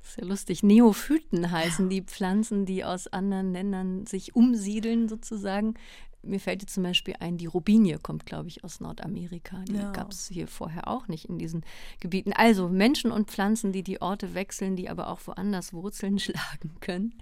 Das 0.00 0.10
ist 0.10 0.18
ja 0.18 0.24
lustig. 0.24 0.62
Neophyten 0.62 1.50
heißen 1.50 1.88
die 1.88 2.02
Pflanzen, 2.02 2.66
die 2.66 2.84
aus 2.84 3.06
anderen 3.06 3.52
Ländern 3.52 4.06
sich 4.06 4.34
umsiedeln 4.34 5.08
sozusagen. 5.08 5.74
Mir 6.26 6.40
fällt 6.40 6.62
jetzt 6.62 6.74
zum 6.74 6.82
Beispiel 6.82 7.14
ein, 7.20 7.38
die 7.38 7.46
Robinie 7.46 7.98
kommt, 7.98 8.26
glaube 8.26 8.48
ich, 8.48 8.64
aus 8.64 8.80
Nordamerika. 8.80 9.62
Die 9.68 9.74
ja. 9.74 9.92
gab 9.92 10.10
es 10.10 10.28
hier 10.28 10.48
vorher 10.48 10.88
auch 10.88 11.08
nicht 11.08 11.26
in 11.26 11.38
diesen 11.38 11.64
Gebieten. 12.00 12.32
Also 12.32 12.68
Menschen 12.68 13.12
und 13.12 13.30
Pflanzen, 13.30 13.72
die 13.72 13.82
die 13.82 14.02
Orte 14.02 14.34
wechseln, 14.34 14.76
die 14.76 14.88
aber 14.88 15.08
auch 15.08 15.20
woanders 15.26 15.72
Wurzeln 15.72 16.18
schlagen 16.20 16.76
können. 16.80 17.14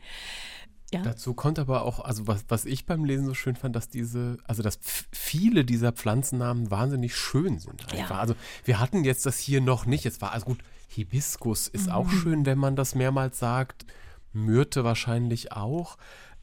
Ja. 0.92 1.02
Dazu 1.02 1.34
kommt 1.34 1.58
aber 1.58 1.82
auch, 1.84 2.00
also 2.00 2.26
was, 2.26 2.44
was 2.48 2.64
ich 2.66 2.86
beim 2.86 3.04
Lesen 3.04 3.26
so 3.26 3.34
schön 3.34 3.56
fand, 3.56 3.74
dass 3.74 3.88
diese, 3.88 4.36
also 4.44 4.62
dass 4.62 4.78
viele 5.12 5.64
dieser 5.64 5.92
Pflanzennamen 5.92 6.70
wahnsinnig 6.70 7.16
schön 7.16 7.58
sind. 7.58 7.82
Einfach. 7.92 8.10
Ja. 8.10 8.18
Also 8.18 8.34
wir 8.64 8.78
hatten 8.78 9.02
jetzt 9.02 9.26
das 9.26 9.38
hier 9.38 9.60
noch 9.60 9.86
nicht. 9.86 10.06
Es 10.06 10.20
war, 10.20 10.32
also 10.32 10.46
gut, 10.46 10.58
Hibiskus 10.88 11.66
ist 11.66 11.86
mhm. 11.86 11.92
auch 11.92 12.10
schön, 12.10 12.46
wenn 12.46 12.58
man 12.58 12.76
das 12.76 12.94
mehrmals 12.94 13.38
sagt. 13.38 13.86
Myrte 14.32 14.84
wahrscheinlich 14.84 15.52
auch 15.52 15.96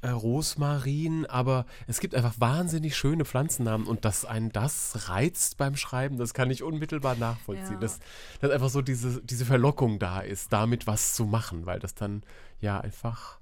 Rosmarin, 0.10 1.26
aber 1.28 1.66
es 1.88 2.00
gibt 2.00 2.16
einfach 2.16 2.34
wahnsinnig 2.40 2.96
schöne 2.96 3.24
Pflanzennamen 3.24 3.86
und 3.86 4.04
dass 4.04 4.26
einen 4.26 4.52
das 4.52 5.10
reizt 5.10 5.58
beim 5.58 5.76
Schreiben, 5.76 6.18
das 6.18 6.34
kann 6.34 6.50
ich 6.50 6.64
unmittelbar 6.64 7.16
nachvollziehen. 7.16 7.74
Ja. 7.74 7.80
Dass, 7.80 8.00
dass 8.40 8.52
einfach 8.52 8.70
so 8.70 8.82
diese, 8.82 9.22
diese 9.22 9.46
Verlockung 9.46 10.00
da 10.00 10.22
ist, 10.22 10.52
damit 10.52 10.88
was 10.88 11.14
zu 11.14 11.26
machen, 11.26 11.66
weil 11.66 11.80
das 11.80 11.94
dann 11.94 12.24
ja 12.60 12.80
einfach 12.80 13.40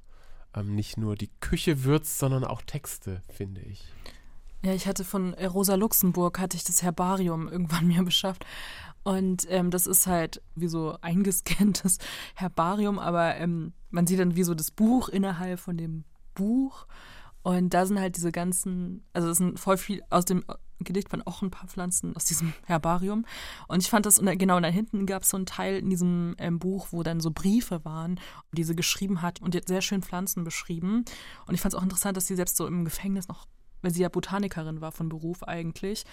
ähm, 0.54 0.76
nicht 0.76 0.98
nur 0.98 1.16
die 1.16 1.30
Küche 1.40 1.84
würzt, 1.84 2.20
sondern 2.20 2.44
auch 2.44 2.62
Texte, 2.62 3.22
finde 3.30 3.62
ich. 3.62 3.86
Ja, 4.62 4.74
ich 4.74 4.88
hatte 4.88 5.06
von 5.06 5.34
äh, 5.36 5.46
Rosa 5.46 5.76
Luxemburg, 5.76 6.40
hatte 6.40 6.58
ich 6.58 6.66
das 6.66 6.84
Herbarium 6.84 7.48
irgendwann 7.48 7.88
mir 7.88 8.04
beschafft. 8.04 8.46
Und 9.04 9.46
ähm, 9.50 9.72
das 9.72 9.88
ist 9.88 10.08
halt 10.08 10.42
wie 10.56 10.68
so 10.68 10.98
eingescanntes 11.02 12.00
Herbarium, 12.36 13.00
aber 13.00 13.38
ähm, 13.38 13.74
man 13.90 14.06
sieht 14.06 14.20
dann 14.20 14.36
wie 14.36 14.44
so 14.44 14.54
das 14.54 14.72
Buch 14.72 15.08
innerhalb 15.08 15.60
von 15.60 15.78
dem 15.78 16.04
Buch. 16.40 16.88
Und 17.42 17.74
da 17.74 17.86
sind 17.86 18.00
halt 18.00 18.16
diese 18.16 18.32
ganzen, 18.32 19.06
also 19.14 19.30
es 19.30 19.38
sind 19.38 19.60
voll 19.60 19.78
viel 19.78 20.02
aus 20.10 20.26
dem 20.26 20.44
Gedicht 20.82 21.12
waren 21.12 21.26
auch 21.28 21.42
ein 21.42 21.52
paar 21.52 21.68
Pflanzen 21.68 22.16
aus 22.16 22.26
diesem 22.26 22.54
Herbarium. 22.66 23.26
Und 23.68 23.82
ich 23.82 23.90
fand 23.90 24.06
das, 24.06 24.20
und 24.20 24.40
genau 24.40 24.60
da 24.60 24.70
hinten 24.70 25.06
gab 25.06 25.24
es 25.24 25.30
so 25.30 25.38
einen 25.38 25.46
Teil 25.46 25.78
in 25.78 25.90
diesem 25.90 26.36
ähm, 26.38 26.60
Buch, 26.60 26.88
wo 26.92 27.04
dann 27.04 27.20
so 27.20 27.32
Briefe 27.32 27.84
waren, 27.84 28.20
die 28.54 28.64
sie 28.64 28.76
geschrieben 28.76 29.22
hat 29.22 29.42
und 29.42 29.54
die 29.54 29.62
sehr 29.66 29.82
schön 29.82 30.02
Pflanzen 30.02 30.44
beschrieben. 30.44 31.04
Und 31.48 31.54
ich 31.54 31.62
fand 31.62 31.74
es 31.74 31.80
auch 31.80 31.84
interessant, 31.84 32.16
dass 32.16 32.28
sie 32.28 32.36
selbst 32.36 32.56
so 32.56 32.66
im 32.66 32.86
Gefängnis 32.86 33.28
noch, 33.28 33.46
weil 33.82 33.92
sie 33.92 34.02
ja 34.02 34.10
Botanikerin 34.10 34.80
war 34.80 34.92
von 34.92 35.10
Beruf 35.10 35.44
eigentlich, 35.44 36.06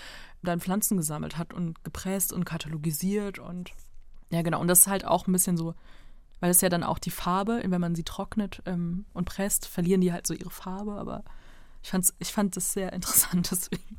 dann 0.42 0.60
Pflanzen 0.60 0.96
gesammelt 0.96 1.38
hat 1.38 1.54
und 1.54 1.84
gepresst 1.84 2.32
und 2.32 2.44
katalogisiert 2.44 3.38
und 3.38 3.70
ja, 4.30 4.42
genau. 4.42 4.60
Und 4.60 4.66
das 4.66 4.80
ist 4.80 4.86
halt 4.88 5.04
auch 5.04 5.28
ein 5.28 5.32
bisschen 5.32 5.56
so 5.56 5.74
weil 6.40 6.50
es 6.50 6.60
ja 6.60 6.68
dann 6.68 6.82
auch 6.82 6.98
die 6.98 7.10
Farbe, 7.10 7.62
wenn 7.64 7.80
man 7.80 7.94
sie 7.94 8.04
trocknet 8.04 8.62
ähm, 8.66 9.04
und 9.14 9.24
presst, 9.24 9.66
verlieren 9.66 10.00
die 10.00 10.12
halt 10.12 10.26
so 10.26 10.34
ihre 10.34 10.50
Farbe. 10.50 10.92
Aber 10.92 11.24
ich, 11.82 11.90
fand's, 11.90 12.14
ich 12.18 12.32
fand 12.32 12.56
das 12.56 12.72
sehr 12.72 12.92
interessant 12.92 13.50
deswegen. 13.50 13.98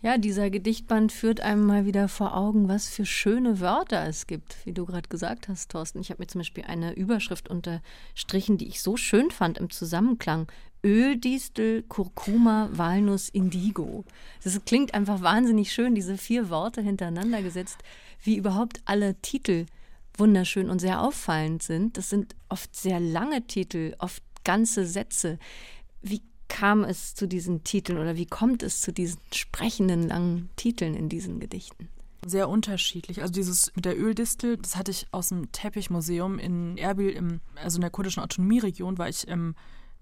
Ja, 0.00 0.16
dieser 0.16 0.48
Gedichtband 0.48 1.10
führt 1.10 1.40
einem 1.40 1.66
mal 1.66 1.84
wieder 1.84 2.06
vor 2.08 2.36
Augen, 2.36 2.68
was 2.68 2.88
für 2.88 3.04
schöne 3.04 3.58
Wörter 3.58 4.06
es 4.06 4.28
gibt, 4.28 4.64
wie 4.64 4.72
du 4.72 4.86
gerade 4.86 5.08
gesagt 5.08 5.48
hast, 5.48 5.72
Thorsten. 5.72 5.98
Ich 5.98 6.10
habe 6.10 6.22
mir 6.22 6.28
zum 6.28 6.38
Beispiel 6.38 6.64
eine 6.64 6.92
Überschrift 6.92 7.48
unterstrichen, 7.48 8.58
die 8.58 8.68
ich 8.68 8.80
so 8.80 8.96
schön 8.96 9.32
fand 9.32 9.58
im 9.58 9.70
Zusammenklang. 9.70 10.46
Öldistel, 10.84 11.82
Kurkuma, 11.82 12.68
Walnuss, 12.70 13.28
Indigo. 13.28 14.04
Das 14.44 14.64
klingt 14.64 14.94
einfach 14.94 15.20
wahnsinnig 15.20 15.72
schön, 15.72 15.96
diese 15.96 16.16
vier 16.16 16.48
Worte 16.48 16.80
hintereinander 16.80 17.42
gesetzt, 17.42 17.78
wie 18.22 18.36
überhaupt 18.36 18.80
alle 18.84 19.16
Titel 19.16 19.66
wunderschön 20.18 20.70
und 20.70 20.80
sehr 20.80 21.02
auffallend 21.02 21.62
sind. 21.62 21.96
Das 21.96 22.10
sind 22.10 22.34
oft 22.48 22.74
sehr 22.74 23.00
lange 23.00 23.46
Titel, 23.46 23.94
oft 23.98 24.22
ganze 24.44 24.86
Sätze. 24.86 25.38
Wie 26.02 26.22
kam 26.48 26.84
es 26.84 27.14
zu 27.14 27.28
diesen 27.28 27.64
Titeln 27.64 27.98
oder 27.98 28.16
wie 28.16 28.26
kommt 28.26 28.62
es 28.62 28.80
zu 28.80 28.92
diesen 28.92 29.20
sprechenden 29.32 30.08
langen 30.08 30.48
Titeln 30.56 30.94
in 30.94 31.08
diesen 31.08 31.40
Gedichten? 31.40 31.88
Sehr 32.26 32.48
unterschiedlich. 32.48 33.22
Also 33.22 33.32
dieses 33.32 33.74
mit 33.76 33.84
der 33.84 33.98
Öldistel, 33.98 34.56
das 34.56 34.76
hatte 34.76 34.90
ich 34.90 35.06
aus 35.12 35.28
dem 35.28 35.52
Teppichmuseum 35.52 36.38
in 36.38 36.76
Erbil, 36.76 37.10
im, 37.10 37.40
also 37.54 37.76
in 37.76 37.82
der 37.82 37.90
kurdischen 37.90 38.22
Autonomieregion, 38.22 38.98
war 38.98 39.08
ich 39.08 39.28
im, 39.28 39.54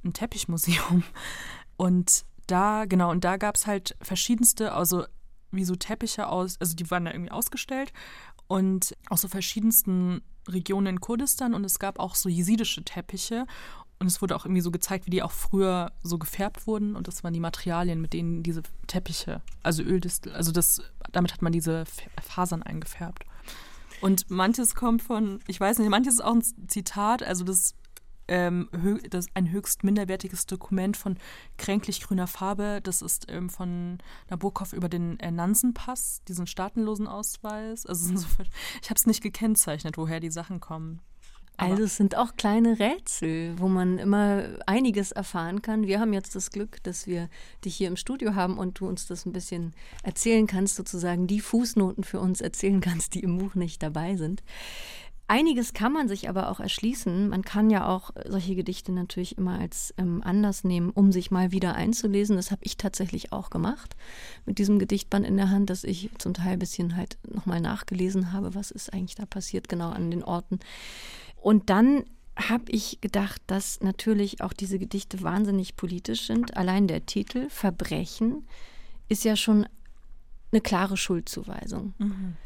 im 0.02 0.12
Teppichmuseum. 0.12 1.02
Und 1.76 2.24
da, 2.46 2.84
genau, 2.86 3.10
und 3.10 3.24
da 3.24 3.36
gab 3.36 3.56
es 3.56 3.66
halt 3.66 3.96
verschiedenste, 4.00 4.72
also 4.72 5.04
wie 5.50 5.64
so 5.64 5.74
Teppiche 5.74 6.28
aus, 6.28 6.56
also 6.60 6.76
die 6.76 6.90
waren 6.90 7.04
da 7.04 7.10
irgendwie 7.10 7.32
ausgestellt 7.32 7.92
und 8.48 8.94
aus 9.08 9.22
so 9.22 9.28
verschiedensten 9.28 10.22
Regionen 10.48 10.86
in 10.86 11.00
Kurdistan 11.00 11.54
und 11.54 11.64
es 11.64 11.78
gab 11.78 11.98
auch 11.98 12.14
so 12.14 12.28
jesidische 12.28 12.84
Teppiche 12.84 13.46
und 13.98 14.06
es 14.06 14.20
wurde 14.20 14.36
auch 14.36 14.44
irgendwie 14.44 14.60
so 14.60 14.70
gezeigt, 14.70 15.06
wie 15.06 15.10
die 15.10 15.22
auch 15.22 15.32
früher 15.32 15.92
so 16.02 16.18
gefärbt 16.18 16.66
wurden 16.66 16.96
und 16.96 17.08
das 17.08 17.24
waren 17.24 17.32
die 17.32 17.40
Materialien, 17.40 18.00
mit 18.00 18.12
denen 18.12 18.42
diese 18.42 18.62
Teppiche, 18.86 19.42
also 19.62 19.82
Öldistel, 19.82 20.32
also 20.32 20.52
das, 20.52 20.82
damit 21.12 21.32
hat 21.32 21.42
man 21.42 21.52
diese 21.52 21.84
Fasern 22.22 22.62
eingefärbt. 22.62 23.24
Und 24.02 24.30
manches 24.30 24.74
kommt 24.74 25.02
von, 25.02 25.40
ich 25.46 25.58
weiß 25.58 25.78
nicht, 25.78 25.88
manches 25.88 26.14
ist 26.14 26.20
auch 26.20 26.34
ein 26.34 26.42
Zitat, 26.68 27.22
also 27.22 27.44
das 27.44 27.74
ähm, 28.28 28.68
das 29.10 29.26
ein 29.34 29.50
höchst 29.50 29.84
minderwertiges 29.84 30.46
Dokument 30.46 30.96
von 30.96 31.18
kränklich 31.58 32.00
grüner 32.00 32.26
Farbe. 32.26 32.80
Das 32.82 33.02
ist 33.02 33.26
ähm, 33.30 33.50
von 33.50 33.98
Nabokov 34.30 34.72
über 34.72 34.88
den 34.88 35.18
äh, 35.20 35.30
Nansenpass, 35.30 36.22
diesen 36.28 36.46
staatenlosen 36.46 37.06
Ausweis. 37.06 37.86
Also 37.86 38.16
so, 38.16 38.26
ich 38.82 38.90
habe 38.90 38.98
es 38.98 39.06
nicht 39.06 39.22
gekennzeichnet, 39.22 39.96
woher 39.96 40.20
die 40.20 40.30
Sachen 40.30 40.60
kommen. 40.60 41.00
also 41.56 41.84
es 41.84 41.96
sind 41.96 42.16
auch 42.16 42.36
kleine 42.36 42.78
Rätsel, 42.78 43.58
wo 43.58 43.68
man 43.68 43.98
immer 43.98 44.44
einiges 44.66 45.12
erfahren 45.12 45.62
kann. 45.62 45.86
Wir 45.86 46.00
haben 46.00 46.12
jetzt 46.12 46.34
das 46.34 46.50
Glück, 46.50 46.82
dass 46.82 47.06
wir 47.06 47.30
dich 47.64 47.76
hier 47.76 47.88
im 47.88 47.96
Studio 47.96 48.34
haben 48.34 48.58
und 48.58 48.78
du 48.80 48.86
uns 48.86 49.06
das 49.06 49.24
ein 49.24 49.32
bisschen 49.32 49.72
erzählen 50.02 50.46
kannst, 50.46 50.76
sozusagen 50.76 51.26
die 51.26 51.40
Fußnoten 51.40 52.04
für 52.04 52.20
uns 52.20 52.40
erzählen 52.40 52.80
kannst, 52.80 53.14
die 53.14 53.20
im 53.20 53.38
Buch 53.38 53.54
nicht 53.54 53.82
dabei 53.82 54.16
sind. 54.16 54.42
Einiges 55.28 55.72
kann 55.74 55.92
man 55.92 56.06
sich 56.06 56.28
aber 56.28 56.50
auch 56.50 56.60
erschließen. 56.60 57.28
Man 57.28 57.42
kann 57.42 57.68
ja 57.68 57.88
auch 57.88 58.10
solche 58.26 58.54
Gedichte 58.54 58.92
natürlich 58.92 59.36
immer 59.36 59.58
als 59.58 59.92
ähm, 59.98 60.22
Anlass 60.22 60.62
nehmen, 60.62 60.90
um 60.90 61.10
sich 61.10 61.32
mal 61.32 61.50
wieder 61.50 61.74
einzulesen. 61.74 62.36
Das 62.36 62.52
habe 62.52 62.62
ich 62.64 62.76
tatsächlich 62.76 63.32
auch 63.32 63.50
gemacht 63.50 63.96
mit 64.44 64.58
diesem 64.58 64.78
Gedichtband 64.78 65.26
in 65.26 65.36
der 65.36 65.50
Hand, 65.50 65.68
dass 65.68 65.82
ich 65.82 66.10
zum 66.18 66.32
Teil 66.32 66.52
ein 66.52 66.58
bisschen 66.60 66.96
halt 66.96 67.18
nochmal 67.28 67.60
nachgelesen 67.60 68.32
habe, 68.32 68.54
was 68.54 68.70
ist 68.70 68.92
eigentlich 68.92 69.16
da 69.16 69.26
passiert, 69.26 69.68
genau 69.68 69.90
an 69.90 70.12
den 70.12 70.22
Orten. 70.22 70.60
Und 71.36 71.70
dann 71.70 72.04
habe 72.36 72.64
ich 72.68 73.00
gedacht, 73.00 73.42
dass 73.48 73.80
natürlich 73.80 74.42
auch 74.42 74.52
diese 74.52 74.78
Gedichte 74.78 75.22
wahnsinnig 75.22 75.74
politisch 75.74 76.26
sind. 76.26 76.56
Allein 76.56 76.86
der 76.86 77.04
Titel 77.04 77.48
Verbrechen 77.48 78.46
ist 79.08 79.24
ja 79.24 79.34
schon 79.34 79.66
eine 80.52 80.60
klare 80.60 80.96
Schuldzuweisung. 80.96 81.94
Mhm. 81.98 82.36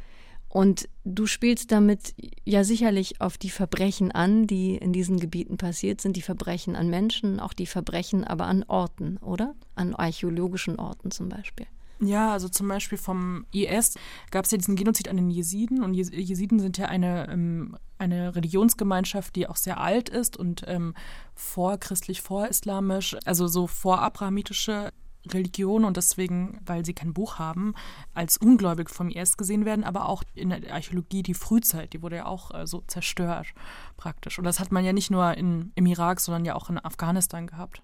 Und 0.51 0.89
du 1.05 1.27
spielst 1.27 1.71
damit 1.71 2.13
ja 2.45 2.65
sicherlich 2.65 3.21
auf 3.21 3.39
die 3.39 3.51
Verbrechen 3.51 4.11
an, 4.11 4.49
die 4.49 4.75
in 4.75 4.93
diesen 4.93 5.21
Gebieten 5.21 5.57
passiert 5.57 6.01
sind, 6.01 6.17
die 6.17 6.23
Verbrechen 6.23 6.75
an 6.75 6.91
Menschen, 6.91 7.39
auch 7.39 7.53
die 7.53 7.67
Verbrechen 7.67 8.25
aber 8.25 8.47
an 8.47 8.65
Orten, 8.65 9.17
oder? 9.19 9.55
An 9.77 9.95
archäologischen 9.95 10.81
Orten 10.81 11.13
zum 11.13 11.29
Beispiel. 11.29 11.67
Ja, 12.01 12.33
also 12.33 12.49
zum 12.49 12.67
Beispiel 12.67 12.99
vom 12.99 13.45
IS 13.53 13.95
gab 14.31 14.45
es 14.45 14.51
ja 14.51 14.59
diesen 14.59 14.75
Genozid 14.75 15.09
an 15.09 15.17
den 15.17 15.31
Jesiden 15.31 15.85
und 15.85 15.95
Jesiden 15.95 16.59
sind 16.59 16.79
ja 16.79 16.87
eine, 16.87 17.29
ähm, 17.31 17.77
eine 17.99 18.35
Religionsgemeinschaft, 18.35 19.37
die 19.37 19.47
auch 19.47 19.57
sehr 19.57 19.79
alt 19.79 20.09
ist 20.09 20.37
und 20.37 20.65
ähm, 20.67 20.95
vorchristlich, 21.35 22.23
vorislamisch, 22.23 23.17
also 23.25 23.47
so 23.47 23.67
vorabrahamitische 23.67 24.93
Religion 25.29 25.85
und 25.85 25.97
deswegen, 25.97 26.61
weil 26.65 26.85
sie 26.85 26.95
kein 26.95 27.13
Buch 27.13 27.39
haben, 27.39 27.75
als 28.15 28.37
ungläubig 28.37 28.89
vom 28.89 29.11
IS 29.11 29.37
gesehen 29.37 29.65
werden, 29.65 29.85
aber 29.85 30.09
auch 30.09 30.23
in 30.35 30.51
der 30.51 30.73
Archäologie 30.73 31.23
die 31.23 31.35
Frühzeit, 31.35 31.93
die 31.93 32.03
wurde 32.03 32.17
ja 32.17 32.27
auch 32.27 32.55
äh, 32.55 32.67
so 32.67 32.83
zerstört 32.87 33.49
praktisch. 33.97 34.39
Und 34.39 34.45
das 34.45 34.61
hat 34.61 34.73
man 34.73 34.85
ja 34.85 34.93
nicht 34.93 35.11
nur 35.11 35.37
in, 35.37 35.73
im 35.75 35.87
Irak, 35.87 36.21
sondern 36.21 36.45
ja 36.45 36.55
auch 36.55 36.71
in 36.71 36.83
Afghanistan 36.83 37.47
gehabt. 37.47 37.83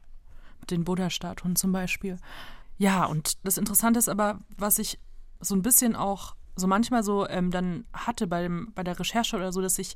Mit 0.61 0.70
den 0.70 0.85
Buddha-Statuen 0.85 1.57
zum 1.57 1.72
Beispiel. 1.72 2.16
Ja, 2.79 3.05
und 3.05 3.37
das 3.44 3.59
Interessante 3.59 3.99
ist 3.99 4.09
aber, 4.09 4.38
was 4.57 4.79
ich 4.79 4.99
so 5.40 5.55
ein 5.55 5.62
bisschen 5.62 5.94
auch 5.94 6.35
so 6.57 6.66
manchmal 6.66 7.03
so 7.03 7.29
ähm, 7.29 7.51
dann 7.51 7.85
hatte 7.92 8.27
bei, 8.27 8.42
dem, 8.42 8.72
bei 8.75 8.83
der 8.83 8.99
Recherche 8.99 9.37
oder 9.37 9.53
so, 9.53 9.61
dass 9.61 9.79
ich 9.79 9.94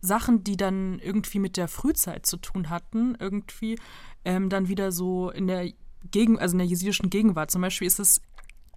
Sachen, 0.00 0.42
die 0.42 0.56
dann 0.56 0.98
irgendwie 0.98 1.38
mit 1.38 1.56
der 1.56 1.68
Frühzeit 1.68 2.26
zu 2.26 2.36
tun 2.36 2.70
hatten, 2.70 3.16
irgendwie 3.18 3.78
ähm, 4.24 4.48
dann 4.48 4.68
wieder 4.68 4.90
so 4.90 5.30
in 5.30 5.46
der 5.46 5.72
gegen, 6.10 6.38
also 6.38 6.54
in 6.54 6.58
der 6.58 6.66
jesidischen 6.66 7.10
Gegenwart. 7.10 7.50
Zum 7.50 7.62
Beispiel 7.62 7.86
ist 7.86 8.00
es, 8.00 8.20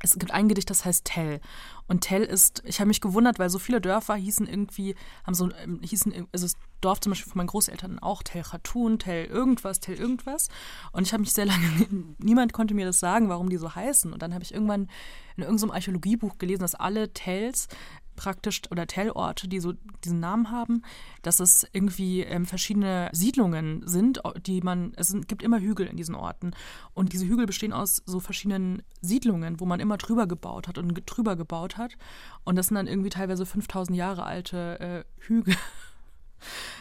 es 0.02 0.14
gibt 0.20 0.32
ein 0.32 0.48
Gedicht, 0.48 0.70
das 0.70 0.86
heißt 0.86 1.06
Tell. 1.06 1.40
Und 1.88 2.02
Tell 2.02 2.24
ist, 2.24 2.64
ich 2.66 2.80
habe 2.80 2.88
mich 2.88 3.02
gewundert, 3.02 3.40
weil 3.40 3.50
so 3.50 3.60
viele 3.60 3.82
Dörfer 3.82 4.16
hießen 4.16 4.48
irgendwie, 4.48 4.96
haben 5.24 5.34
so, 5.34 5.50
ähm, 5.64 5.80
hießen, 5.84 6.14
also 6.32 6.46
das 6.46 6.56
Dorf 6.82 7.00
zum 7.00 7.12
Beispiel 7.12 7.32
von 7.32 7.38
meinen 7.38 7.48
Großeltern 7.48 8.00
auch 8.00 8.22
Tell 8.24 8.44
Khatun, 8.44 9.00
Tell 9.00 9.26
irgendwas, 9.26 9.80
Tell 9.80 9.96
irgendwas. 9.96 10.50
Und 10.92 11.08
ich 11.08 11.14
habe 11.14 11.22
mich 11.22 11.34
sehr 11.34 11.46
lange, 11.46 11.88
niemand 12.18 12.54
konnte 12.54 12.74
mir 12.74 12.86
das 12.86 13.00
sagen, 13.00 13.30
warum 13.30 13.50
die 13.50 13.58
so 13.58 13.74
heißen. 13.74 14.12
Und 14.14 14.22
dann 14.22 14.34
habe 14.34 14.44
ich 14.44 14.54
irgendwann 14.54 14.90
in 15.38 15.44
irgendeinem 15.44 15.72
Archäologiebuch 15.72 16.38
gelesen, 16.38 16.62
dass 16.62 16.76
alle 16.76 17.14
Tells 17.14 17.68
praktisch 18.16 18.62
oder 18.72 18.88
Tellorte, 18.88 19.48
die 19.48 19.60
so 19.60 19.74
diesen 20.04 20.20
Namen 20.20 20.52
haben, 20.52 20.82
dass 21.22 21.40
es 21.40 21.68
irgendwie 21.74 22.22
ähm, 22.22 22.46
verschiedene 22.46 23.10
Siedlungen 23.12 23.82
sind, 23.86 24.22
die 24.46 24.62
man, 24.62 24.94
es 24.96 25.16
gibt 25.28 25.44
immer 25.44 25.60
Hügel 25.60 25.88
in 25.88 25.98
diesen 25.98 26.16
Orten 26.16 26.52
und 26.94 27.14
diese 27.14 27.28
Hügel 27.28 27.46
bestehen 27.46 27.74
aus 27.74 28.02
so 28.06 28.20
verschiedenen 28.20 28.84
Siedlungen, 29.02 29.60
wo 29.60 29.66
man 29.66 29.80
immer 29.80 29.98
drüber 29.98 30.28
gebaut 30.28 30.68
hat 30.68 30.78
und 30.78 31.02
drüber 31.06 31.36
gebaut 31.36 31.78
hat 31.78 31.98
und 32.44 32.56
das 32.56 32.68
sind 32.68 32.76
dann 32.76 32.88
irgendwie 32.88 33.10
teilweise 33.10 33.46
5000 33.46 33.98
Jahre 33.98 34.24
alte 34.24 34.80
äh, 34.80 35.04
Hügel. 35.20 35.56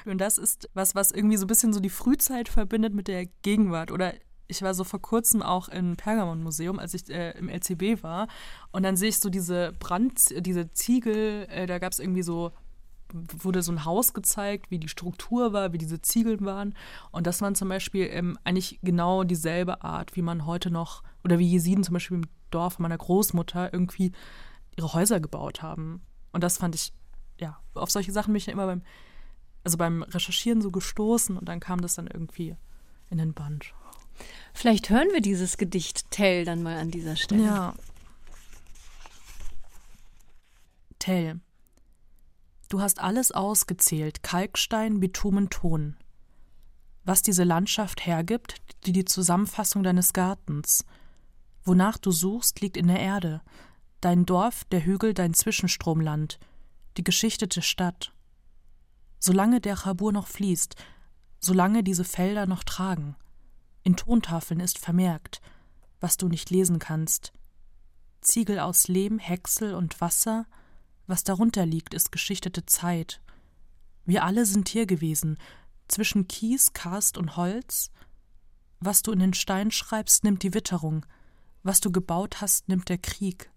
Und 0.04 0.18
das 0.18 0.36
ist 0.36 0.68
was, 0.74 0.94
was 0.94 1.10
irgendwie 1.10 1.38
so 1.38 1.44
ein 1.44 1.48
bisschen 1.48 1.72
so 1.72 1.80
die 1.80 1.88
Frühzeit 1.88 2.50
verbindet 2.50 2.92
mit 2.92 3.08
der 3.08 3.24
Gegenwart 3.42 3.90
oder 3.90 4.12
ich 4.46 4.62
war 4.62 4.74
so 4.74 4.84
vor 4.84 5.00
kurzem 5.00 5.42
auch 5.42 5.68
im 5.68 5.96
Pergamon-Museum, 5.96 6.78
als 6.78 6.94
ich 6.94 7.08
äh, 7.10 7.30
im 7.38 7.48
LCB 7.48 8.02
war. 8.02 8.28
Und 8.72 8.82
dann 8.82 8.96
sehe 8.96 9.08
ich 9.08 9.18
so 9.18 9.30
diese 9.30 9.72
Brand, 9.78 10.34
diese 10.44 10.72
Ziegel, 10.72 11.46
äh, 11.50 11.66
da 11.66 11.78
gab 11.78 11.92
es 11.92 11.98
irgendwie 11.98 12.22
so, 12.22 12.52
wurde 13.12 13.62
so 13.62 13.72
ein 13.72 13.84
Haus 13.84 14.12
gezeigt, 14.12 14.70
wie 14.70 14.78
die 14.78 14.88
Struktur 14.88 15.52
war, 15.52 15.72
wie 15.72 15.78
diese 15.78 16.02
Ziegel 16.02 16.40
waren. 16.44 16.74
Und 17.10 17.26
das 17.26 17.40
waren 17.40 17.54
zum 17.54 17.68
Beispiel 17.68 18.08
ähm, 18.10 18.38
eigentlich 18.44 18.80
genau 18.82 19.24
dieselbe 19.24 19.82
Art, 19.82 20.16
wie 20.16 20.22
man 20.22 20.46
heute 20.46 20.70
noch, 20.70 21.02
oder 21.22 21.38
wie 21.38 21.48
Jesiden 21.48 21.84
zum 21.84 21.94
Beispiel 21.94 22.18
im 22.18 22.26
Dorf 22.50 22.78
meiner 22.78 22.98
Großmutter 22.98 23.72
irgendwie 23.72 24.12
ihre 24.76 24.92
Häuser 24.92 25.20
gebaut 25.20 25.62
haben. 25.62 26.02
Und 26.32 26.44
das 26.44 26.58
fand 26.58 26.74
ich, 26.74 26.92
ja, 27.38 27.58
auf 27.74 27.90
solche 27.90 28.12
Sachen 28.12 28.32
bin 28.32 28.38
ich 28.38 28.46
ja 28.46 28.52
immer 28.52 28.66
beim, 28.66 28.82
also 29.62 29.78
beim 29.78 30.02
Recherchieren 30.02 30.60
so 30.60 30.70
gestoßen 30.70 31.38
und 31.38 31.48
dann 31.48 31.60
kam 31.60 31.80
das 31.80 31.94
dann 31.94 32.08
irgendwie 32.08 32.56
in 33.10 33.18
den 33.18 33.32
Band. 33.32 33.72
Vielleicht 34.52 34.90
hören 34.90 35.08
wir 35.12 35.20
dieses 35.20 35.56
Gedicht 35.56 36.10
Tell 36.10 36.44
dann 36.44 36.62
mal 36.62 36.78
an 36.78 36.90
dieser 36.90 37.16
Stelle. 37.16 37.44
Ja. 37.44 37.74
Tell. 40.98 41.40
Du 42.68 42.80
hast 42.80 43.00
alles 43.00 43.30
ausgezählt, 43.30 44.22
Kalkstein, 44.22 45.00
Bitumen, 45.00 45.50
Ton. 45.50 45.96
Was 47.04 47.22
diese 47.22 47.44
Landschaft 47.44 48.06
hergibt, 48.06 48.56
die 48.86 48.92
die 48.92 49.04
Zusammenfassung 49.04 49.82
deines 49.82 50.12
Gartens. 50.12 50.84
Wonach 51.62 51.98
du 51.98 52.10
suchst, 52.10 52.60
liegt 52.60 52.76
in 52.76 52.88
der 52.88 53.00
Erde. 53.00 53.42
Dein 54.00 54.26
Dorf, 54.26 54.64
der 54.64 54.84
Hügel, 54.84 55.14
dein 55.14 55.34
Zwischenstromland, 55.34 56.38
die 56.96 57.04
geschichtete 57.04 57.62
Stadt. 57.62 58.12
Solange 59.18 59.60
der 59.60 59.76
Chabur 59.76 60.12
noch 60.12 60.26
fließt, 60.26 60.76
solange 61.40 61.82
diese 61.82 62.04
Felder 62.04 62.46
noch 62.46 62.64
tragen. 62.64 63.16
In 63.84 63.96
Tontafeln 63.96 64.60
ist 64.60 64.78
vermerkt, 64.78 65.42
was 66.00 66.16
du 66.16 66.28
nicht 66.28 66.50
lesen 66.50 66.78
kannst. 66.78 67.32
Ziegel 68.22 68.58
aus 68.58 68.88
Lehm, 68.88 69.18
Häcksel 69.18 69.74
und 69.74 70.00
Wasser, 70.00 70.46
was 71.06 71.22
darunter 71.22 71.66
liegt, 71.66 71.92
ist 71.92 72.10
geschichtete 72.10 72.64
Zeit. 72.64 73.20
Wir 74.06 74.24
alle 74.24 74.46
sind 74.46 74.70
hier 74.70 74.86
gewesen, 74.86 75.38
zwischen 75.86 76.26
Kies, 76.28 76.72
Karst 76.72 77.18
und 77.18 77.36
Holz. 77.36 77.90
Was 78.80 79.02
du 79.02 79.12
in 79.12 79.18
den 79.18 79.34
Stein 79.34 79.70
schreibst, 79.70 80.24
nimmt 80.24 80.42
die 80.42 80.54
Witterung, 80.54 81.04
was 81.62 81.80
du 81.80 81.92
gebaut 81.92 82.40
hast, 82.40 82.68
nimmt 82.68 82.88
der 82.88 82.98
Krieg. 82.98 83.50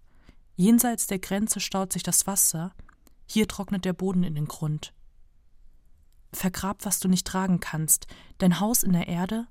Jenseits 0.56 1.06
der 1.06 1.20
Grenze 1.20 1.60
staut 1.60 1.92
sich 1.92 2.02
das 2.02 2.26
Wasser, 2.26 2.74
hier 3.26 3.48
trocknet 3.48 3.86
der 3.86 3.94
Boden 3.94 4.24
in 4.24 4.34
den 4.34 4.46
Grund. 4.46 4.92
Vergrab, 6.32 6.84
was 6.84 7.00
du 7.00 7.08
nicht 7.08 7.26
tragen 7.26 7.60
kannst, 7.60 8.06
dein 8.36 8.60
Haus 8.60 8.82
in 8.82 8.92
der 8.92 9.08
Erde, 9.08 9.46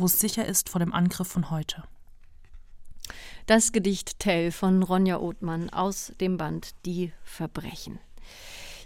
wo 0.00 0.06
es 0.06 0.18
sicher 0.18 0.46
ist 0.46 0.68
vor 0.68 0.78
dem 0.78 0.92
Angriff 0.92 1.28
von 1.28 1.50
heute. 1.50 1.84
Das 3.46 3.72
Gedicht 3.72 4.18
Tell 4.18 4.52
von 4.52 4.82
Ronja 4.82 5.18
Othmann 5.18 5.70
aus 5.70 6.12
dem 6.20 6.36
Band 6.36 6.70
Die 6.84 7.12
Verbrechen. 7.24 7.98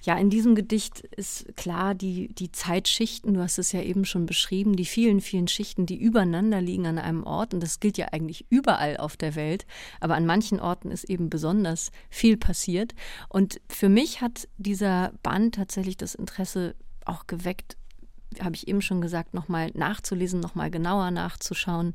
Ja, 0.04 0.18
in 0.18 0.28
diesem 0.28 0.54
Gedicht 0.54 1.00
ist 1.00 1.56
klar 1.56 1.94
die, 1.94 2.28
die 2.34 2.52
Zeitschichten, 2.52 3.32
du 3.32 3.40
hast 3.40 3.58
es 3.58 3.72
ja 3.72 3.80
eben 3.80 4.04
schon 4.04 4.26
beschrieben, 4.26 4.76
die 4.76 4.84
vielen, 4.84 5.22
vielen 5.22 5.48
Schichten, 5.48 5.86
die 5.86 5.96
übereinander 5.96 6.60
liegen 6.60 6.86
an 6.86 6.98
einem 6.98 7.24
Ort. 7.24 7.54
Und 7.54 7.62
das 7.62 7.80
gilt 7.80 7.96
ja 7.96 8.08
eigentlich 8.12 8.44
überall 8.50 8.98
auf 8.98 9.16
der 9.16 9.34
Welt. 9.34 9.64
Aber 10.00 10.14
an 10.14 10.26
manchen 10.26 10.60
Orten 10.60 10.90
ist 10.90 11.04
eben 11.04 11.30
besonders 11.30 11.90
viel 12.10 12.36
passiert. 12.36 12.94
Und 13.30 13.62
für 13.70 13.88
mich 13.88 14.20
hat 14.20 14.46
dieser 14.58 15.12
Band 15.22 15.54
tatsächlich 15.54 15.96
das 15.96 16.14
Interesse 16.14 16.74
auch 17.06 17.26
geweckt, 17.26 17.78
habe 18.42 18.56
ich 18.56 18.68
eben 18.68 18.82
schon 18.82 19.00
gesagt, 19.00 19.34
nochmal 19.34 19.70
nachzulesen, 19.74 20.40
nochmal 20.40 20.70
genauer 20.70 21.10
nachzuschauen. 21.10 21.94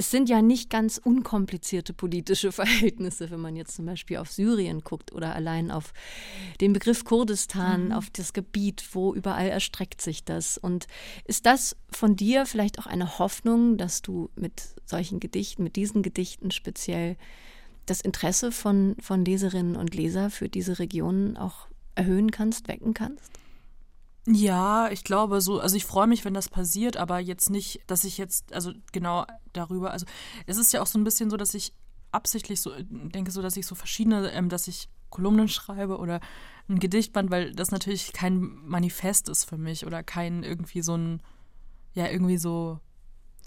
Es 0.00 0.12
sind 0.12 0.28
ja 0.28 0.42
nicht 0.42 0.70
ganz 0.70 0.98
unkomplizierte 1.02 1.92
politische 1.92 2.52
Verhältnisse, 2.52 3.30
wenn 3.30 3.40
man 3.40 3.56
jetzt 3.56 3.74
zum 3.74 3.86
Beispiel 3.86 4.18
auf 4.18 4.30
Syrien 4.30 4.82
guckt 4.82 5.12
oder 5.12 5.34
allein 5.34 5.70
auf 5.70 5.92
den 6.60 6.72
Begriff 6.72 7.04
Kurdistan, 7.04 7.86
mhm. 7.86 7.92
auf 7.92 8.08
das 8.10 8.32
Gebiet, 8.32 8.84
wo 8.92 9.12
überall 9.14 9.48
erstreckt 9.48 10.00
sich 10.00 10.24
das. 10.24 10.56
Und 10.56 10.86
ist 11.24 11.46
das 11.46 11.76
von 11.90 12.14
dir 12.14 12.46
vielleicht 12.46 12.78
auch 12.78 12.86
eine 12.86 13.18
Hoffnung, 13.18 13.76
dass 13.76 14.02
du 14.02 14.30
mit 14.36 14.62
solchen 14.84 15.18
Gedichten, 15.18 15.64
mit 15.64 15.76
diesen 15.76 16.02
Gedichten 16.02 16.50
speziell 16.52 17.16
das 17.86 18.00
Interesse 18.00 18.52
von, 18.52 18.96
von 19.00 19.24
Leserinnen 19.24 19.76
und 19.76 19.94
Leser 19.94 20.30
für 20.30 20.48
diese 20.48 20.78
Regionen 20.78 21.36
auch 21.36 21.66
erhöhen 21.94 22.30
kannst, 22.30 22.68
wecken 22.68 22.94
kannst? 22.94 23.32
Ja, 24.30 24.90
ich 24.90 25.04
glaube 25.04 25.40
so, 25.40 25.58
also 25.58 25.74
ich 25.76 25.86
freue 25.86 26.06
mich, 26.06 26.24
wenn 26.24 26.34
das 26.34 26.50
passiert, 26.50 26.98
aber 26.98 27.18
jetzt 27.18 27.48
nicht, 27.48 27.80
dass 27.86 28.04
ich 28.04 28.18
jetzt, 28.18 28.52
also 28.52 28.72
genau 28.92 29.24
darüber, 29.54 29.90
also 29.90 30.04
es 30.46 30.58
ist 30.58 30.72
ja 30.72 30.82
auch 30.82 30.86
so 30.86 30.98
ein 30.98 31.04
bisschen 31.04 31.30
so, 31.30 31.38
dass 31.38 31.54
ich 31.54 31.72
absichtlich 32.12 32.60
so 32.60 32.72
denke, 32.78 33.30
so 33.30 33.40
dass 33.40 33.56
ich 33.56 33.66
so 33.66 33.74
verschiedene, 33.74 34.30
ähm, 34.32 34.50
dass 34.50 34.68
ich 34.68 34.90
Kolumnen 35.08 35.48
schreibe 35.48 35.96
oder 35.96 36.20
ein 36.68 36.78
Gedichtband, 36.78 37.30
weil 37.30 37.54
das 37.54 37.70
natürlich 37.70 38.12
kein 38.12 38.40
Manifest 38.66 39.30
ist 39.30 39.44
für 39.44 39.56
mich 39.56 39.86
oder 39.86 40.02
kein 40.02 40.42
irgendwie 40.42 40.82
so 40.82 40.94
ein, 40.94 41.22
ja, 41.94 42.06
irgendwie 42.10 42.36
so, 42.36 42.80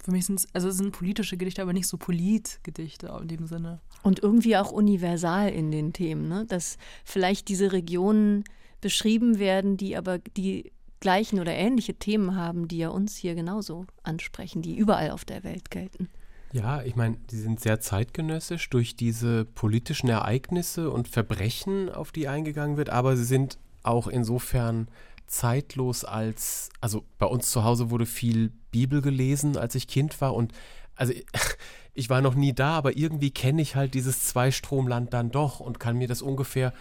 für 0.02 0.10
mich 0.10 0.26
sind 0.26 0.40
es, 0.40 0.52
also 0.52 0.66
es 0.66 0.78
sind 0.78 0.90
politische 0.90 1.36
Gedichte, 1.36 1.62
aber 1.62 1.72
nicht 1.72 1.86
so 1.86 1.96
Politgedichte 1.96 3.16
in 3.22 3.28
dem 3.28 3.46
Sinne. 3.46 3.80
Und 4.02 4.18
irgendwie 4.18 4.56
auch 4.56 4.72
universal 4.72 5.48
in 5.50 5.70
den 5.70 5.92
Themen, 5.92 6.26
ne? 6.26 6.44
Dass 6.48 6.76
vielleicht 7.04 7.46
diese 7.48 7.70
Regionen 7.70 8.42
beschrieben 8.82 9.38
werden, 9.38 9.78
die 9.78 9.96
aber 9.96 10.18
die 10.18 10.72
gleichen 11.00 11.40
oder 11.40 11.52
ähnliche 11.52 11.94
Themen 11.94 12.36
haben, 12.36 12.68
die 12.68 12.78
ja 12.78 12.88
uns 12.90 13.16
hier 13.16 13.34
genauso 13.34 13.86
ansprechen, 14.02 14.60
die 14.60 14.76
überall 14.76 15.10
auf 15.10 15.24
der 15.24 15.42
Welt 15.42 15.70
gelten. 15.70 16.08
Ja, 16.52 16.82
ich 16.82 16.96
meine, 16.96 17.16
die 17.30 17.38
sind 17.38 17.60
sehr 17.60 17.80
zeitgenössisch 17.80 18.68
durch 18.68 18.94
diese 18.94 19.46
politischen 19.46 20.10
Ereignisse 20.10 20.90
und 20.90 21.08
Verbrechen, 21.08 21.88
auf 21.88 22.12
die 22.12 22.28
eingegangen 22.28 22.76
wird, 22.76 22.90
aber 22.90 23.16
sie 23.16 23.24
sind 23.24 23.58
auch 23.82 24.06
insofern 24.06 24.88
zeitlos 25.26 26.04
als, 26.04 26.68
also 26.82 27.04
bei 27.18 27.26
uns 27.26 27.50
zu 27.50 27.64
Hause 27.64 27.90
wurde 27.90 28.04
viel 28.04 28.52
Bibel 28.70 29.00
gelesen, 29.00 29.56
als 29.56 29.74
ich 29.74 29.88
Kind 29.88 30.20
war 30.20 30.34
und 30.34 30.52
also 30.94 31.14
ich 31.94 32.10
war 32.10 32.20
noch 32.20 32.34
nie 32.34 32.52
da, 32.52 32.72
aber 32.72 32.96
irgendwie 32.96 33.30
kenne 33.30 33.62
ich 33.62 33.74
halt 33.74 33.94
dieses 33.94 34.24
Zweistromland 34.26 35.12
dann 35.12 35.30
doch 35.30 35.58
und 35.60 35.80
kann 35.80 35.96
mir 35.96 36.08
das 36.08 36.22
ungefähr 36.22 36.72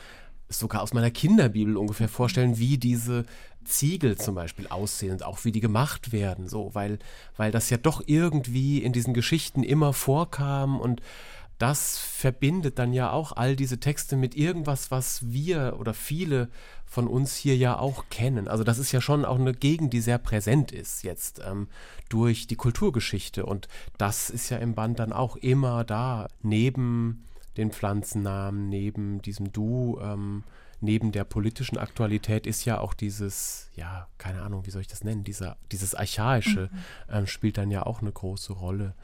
sogar 0.52 0.82
aus 0.82 0.94
meiner 0.94 1.12
Kinderbibel 1.12 1.78
ungefähr 1.78 2.10
vorstellen, 2.10 2.58
wie 2.58 2.78
diese 2.78 3.26
Ziegel 3.64 4.18
zum 4.18 4.36
Beispiel 4.36 4.68
aussehen 4.68 5.14
und 5.14 5.24
auch 5.24 5.46
wie 5.46 5.52
die 5.52 5.60
gemacht 5.60 6.12
werden, 6.12 6.48
so, 6.48 6.74
weil, 6.74 7.00
weil 7.38 7.52
das 7.52 7.70
ja 7.70 7.78
doch 7.78 8.02
irgendwie 8.06 8.80
in 8.80 8.94
diesen 8.94 9.14
Geschichten 9.14 9.64
immer 9.64 9.94
vorkam 9.94 10.80
und 10.80 11.02
das 11.62 12.00
verbindet 12.00 12.80
dann 12.80 12.92
ja 12.92 13.12
auch 13.12 13.34
all 13.34 13.56
diese 13.56 13.80
Texte 13.80 14.16
mit 14.16 14.36
irgendwas, 14.36 14.90
was 14.90 15.32
wir 15.32 15.78
oder 15.80 15.94
viele 15.94 16.50
von 16.88 17.08
uns 17.08 17.36
hier 17.36 17.56
ja 17.56 17.78
auch 17.78 18.06
kennen. 18.10 18.48
Also 18.48 18.64
das 18.64 18.80
ist 18.80 18.92
ja 18.92 19.00
schon 19.00 19.26
auch 19.26 19.40
eine 19.40 19.54
Gegend, 19.54 19.94
die 19.94 20.02
sehr 20.02 20.18
präsent 20.18 20.72
ist 20.72 21.04
jetzt 21.04 21.40
ähm, 21.48 21.68
durch 22.10 22.48
die 22.48 22.56
Kulturgeschichte 22.56 23.46
und 23.46 23.68
das 24.00 24.32
ist 24.32 24.50
ja 24.50 24.58
im 24.58 24.74
Band 24.74 24.98
dann 24.98 25.14
auch 25.14 25.36
immer 25.36 25.84
da, 25.84 26.28
neben 26.42 27.26
den 27.58 27.72
Pflanzennamen, 27.72 28.70
neben 28.70 29.22
diesem 29.22 29.52
Du, 29.52 30.00
ähm, 30.02 30.44
neben 30.82 31.12
der 31.12 31.24
politischen 31.24 31.78
Aktualität 31.78 32.48
ist 32.48 32.66
ja 32.66 32.80
auch 32.80 32.94
dieses, 32.94 33.70
ja, 33.76 34.08
keine 34.18 34.42
Ahnung, 34.42 34.66
wie 34.66 34.72
soll 34.72 34.82
ich 34.82 34.88
das 34.88 35.04
nennen, 35.04 35.24
dieser, 35.24 35.58
dieses 35.72 35.96
Archaische 35.96 36.70
mhm. 36.72 36.80
ähm, 37.10 37.28
spielt 37.28 37.58
dann 37.58 37.72
ja 37.72 37.86
auch 37.86 38.02
eine 38.02 38.12
große 38.12 38.54
Rolle. 38.54 38.96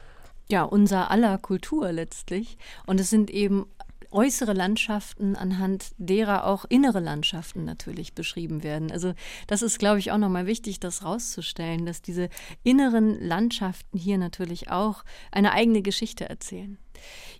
Ja, 0.50 0.64
unser 0.64 1.10
aller 1.10 1.38
Kultur 1.38 1.92
letztlich. 1.92 2.58
Und 2.86 3.00
es 3.00 3.10
sind 3.10 3.30
eben 3.30 3.66
äußere 4.10 4.54
Landschaften, 4.54 5.36
anhand 5.36 5.92
derer 5.98 6.46
auch 6.46 6.64
innere 6.64 7.00
Landschaften 7.00 7.64
natürlich 7.64 8.14
beschrieben 8.14 8.62
werden. 8.62 8.90
Also 8.90 9.12
das 9.46 9.62
ist, 9.62 9.78
glaube 9.78 9.98
ich, 9.98 10.10
auch 10.10 10.18
nochmal 10.18 10.46
wichtig, 10.46 10.80
das 10.80 11.04
rauszustellen, 11.04 11.84
dass 11.84 12.00
diese 12.00 12.30
inneren 12.62 13.20
Landschaften 13.20 13.98
hier 13.98 14.18
natürlich 14.18 14.70
auch 14.70 15.04
eine 15.30 15.52
eigene 15.52 15.82
Geschichte 15.82 16.28
erzählen. 16.28 16.78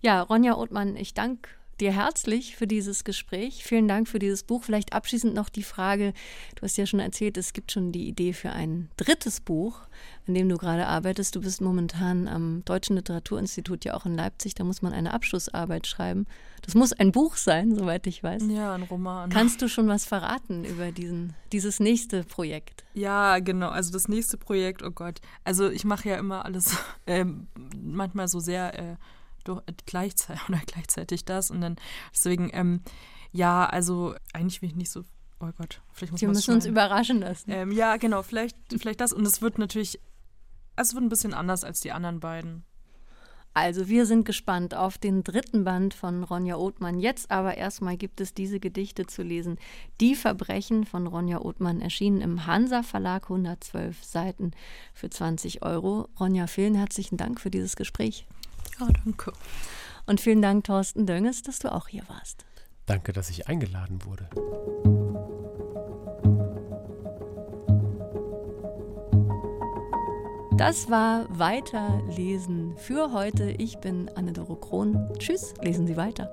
Ja, 0.00 0.22
Ronja 0.22 0.56
Othmann, 0.56 0.96
ich 0.96 1.14
danke 1.14 1.48
dir 1.80 1.92
herzlich 1.92 2.56
für 2.56 2.66
dieses 2.66 3.04
Gespräch. 3.04 3.64
Vielen 3.64 3.86
Dank 3.86 4.08
für 4.08 4.18
dieses 4.18 4.42
Buch. 4.42 4.64
Vielleicht 4.64 4.92
abschließend 4.92 5.34
noch 5.34 5.48
die 5.48 5.62
Frage, 5.62 6.12
du 6.56 6.62
hast 6.62 6.76
ja 6.76 6.86
schon 6.86 7.00
erzählt, 7.00 7.36
es 7.36 7.52
gibt 7.52 7.70
schon 7.72 7.92
die 7.92 8.08
Idee 8.08 8.32
für 8.32 8.50
ein 8.50 8.90
drittes 8.96 9.40
Buch, 9.40 9.80
an 10.26 10.34
dem 10.34 10.48
du 10.48 10.56
gerade 10.56 10.86
arbeitest. 10.86 11.36
Du 11.36 11.40
bist 11.40 11.60
momentan 11.60 12.26
am 12.26 12.64
Deutschen 12.64 12.96
Literaturinstitut 12.96 13.84
ja 13.84 13.94
auch 13.94 14.06
in 14.06 14.16
Leipzig. 14.16 14.54
Da 14.54 14.64
muss 14.64 14.82
man 14.82 14.92
eine 14.92 15.14
Abschlussarbeit 15.14 15.86
schreiben. 15.86 16.26
Das 16.62 16.74
muss 16.74 16.92
ein 16.92 17.12
Buch 17.12 17.36
sein, 17.36 17.74
soweit 17.76 18.06
ich 18.06 18.22
weiß. 18.22 18.42
Ja, 18.48 18.74
ein 18.74 18.82
Roman. 18.82 19.30
Kannst 19.30 19.62
du 19.62 19.68
schon 19.68 19.88
was 19.88 20.04
verraten 20.04 20.64
über 20.64 20.90
diesen, 20.90 21.34
dieses 21.52 21.78
nächste 21.78 22.24
Projekt? 22.24 22.84
Ja, 22.94 23.38
genau. 23.38 23.68
Also 23.68 23.92
das 23.92 24.08
nächste 24.08 24.36
Projekt, 24.36 24.82
oh 24.82 24.90
Gott. 24.90 25.20
Also 25.44 25.70
ich 25.70 25.84
mache 25.84 26.08
ja 26.08 26.16
immer 26.16 26.44
alles 26.44 26.76
äh, 27.06 27.24
manchmal 27.80 28.26
so 28.26 28.40
sehr 28.40 28.78
äh, 28.78 28.96
gleichzeitig 29.86 30.42
oder 30.48 30.60
gleichzeitig 30.66 31.24
das 31.24 31.50
und 31.50 31.60
dann 31.60 31.76
deswegen 32.12 32.50
ähm, 32.52 32.82
ja, 33.32 33.66
also 33.66 34.14
eigentlich 34.32 34.62
will 34.62 34.70
ich 34.70 34.76
nicht 34.76 34.90
so 34.90 35.04
Oh 35.40 35.50
Gott, 35.56 35.80
vielleicht 35.92 36.12
muss 36.12 36.20
Wir 36.20 36.28
müssen 36.28 36.54
uns 36.54 36.66
überraschen 36.66 37.20
lassen. 37.20 37.50
Ähm, 37.52 37.70
ja, 37.70 37.96
genau, 37.96 38.22
vielleicht, 38.22 38.56
vielleicht 38.76 39.00
das. 39.00 39.12
Und 39.12 39.24
es 39.24 39.40
wird 39.40 39.58
natürlich, 39.58 40.00
es 40.74 40.94
wird 40.94 41.04
ein 41.04 41.08
bisschen 41.08 41.32
anders 41.32 41.62
als 41.62 41.80
die 41.80 41.92
anderen 41.92 42.18
beiden. 42.18 42.64
Also 43.54 43.88
wir 43.88 44.06
sind 44.06 44.24
gespannt 44.24 44.74
auf 44.74 44.98
den 44.98 45.24
dritten 45.24 45.64
Band 45.64 45.94
von 45.94 46.22
Ronja 46.22 46.56
Othmann. 46.56 47.00
Jetzt 47.00 47.30
aber 47.30 47.56
erstmal 47.56 47.96
gibt 47.96 48.20
es 48.20 48.34
diese 48.34 48.60
Gedichte 48.60 49.06
zu 49.06 49.22
lesen. 49.22 49.58
Die 50.00 50.14
Verbrechen 50.14 50.84
von 50.84 51.06
Ronja 51.06 51.40
Othmann 51.40 51.80
erschienen 51.80 52.20
im 52.20 52.46
Hansa 52.46 52.82
Verlag 52.82 53.24
112 53.24 54.04
Seiten 54.04 54.52
für 54.92 55.10
20 55.10 55.62
Euro. 55.62 56.08
Ronja, 56.20 56.46
vielen 56.46 56.74
herzlichen 56.74 57.16
Dank 57.16 57.40
für 57.40 57.50
dieses 57.50 57.74
Gespräch. 57.74 58.26
Ja, 58.80 58.88
danke. 59.04 59.32
Und 60.06 60.20
vielen 60.20 60.42
Dank, 60.42 60.64
Thorsten 60.64 61.06
Dönges, 61.06 61.42
dass 61.42 61.58
du 61.58 61.72
auch 61.72 61.88
hier 61.88 62.02
warst. 62.08 62.44
Danke, 62.86 63.12
dass 63.12 63.28
ich 63.28 63.48
eingeladen 63.48 64.04
wurde. 64.04 64.28
Das 70.56 70.90
war 70.90 71.26
Weiterlesen 71.30 72.76
für 72.76 73.12
heute. 73.12 73.50
Ich 73.50 73.78
bin 73.78 74.10
Anne-Doro 74.16 74.56
Krohn. 74.56 75.08
Tschüss, 75.18 75.54
lesen 75.62 75.86
Sie 75.86 75.96
weiter. 75.96 76.32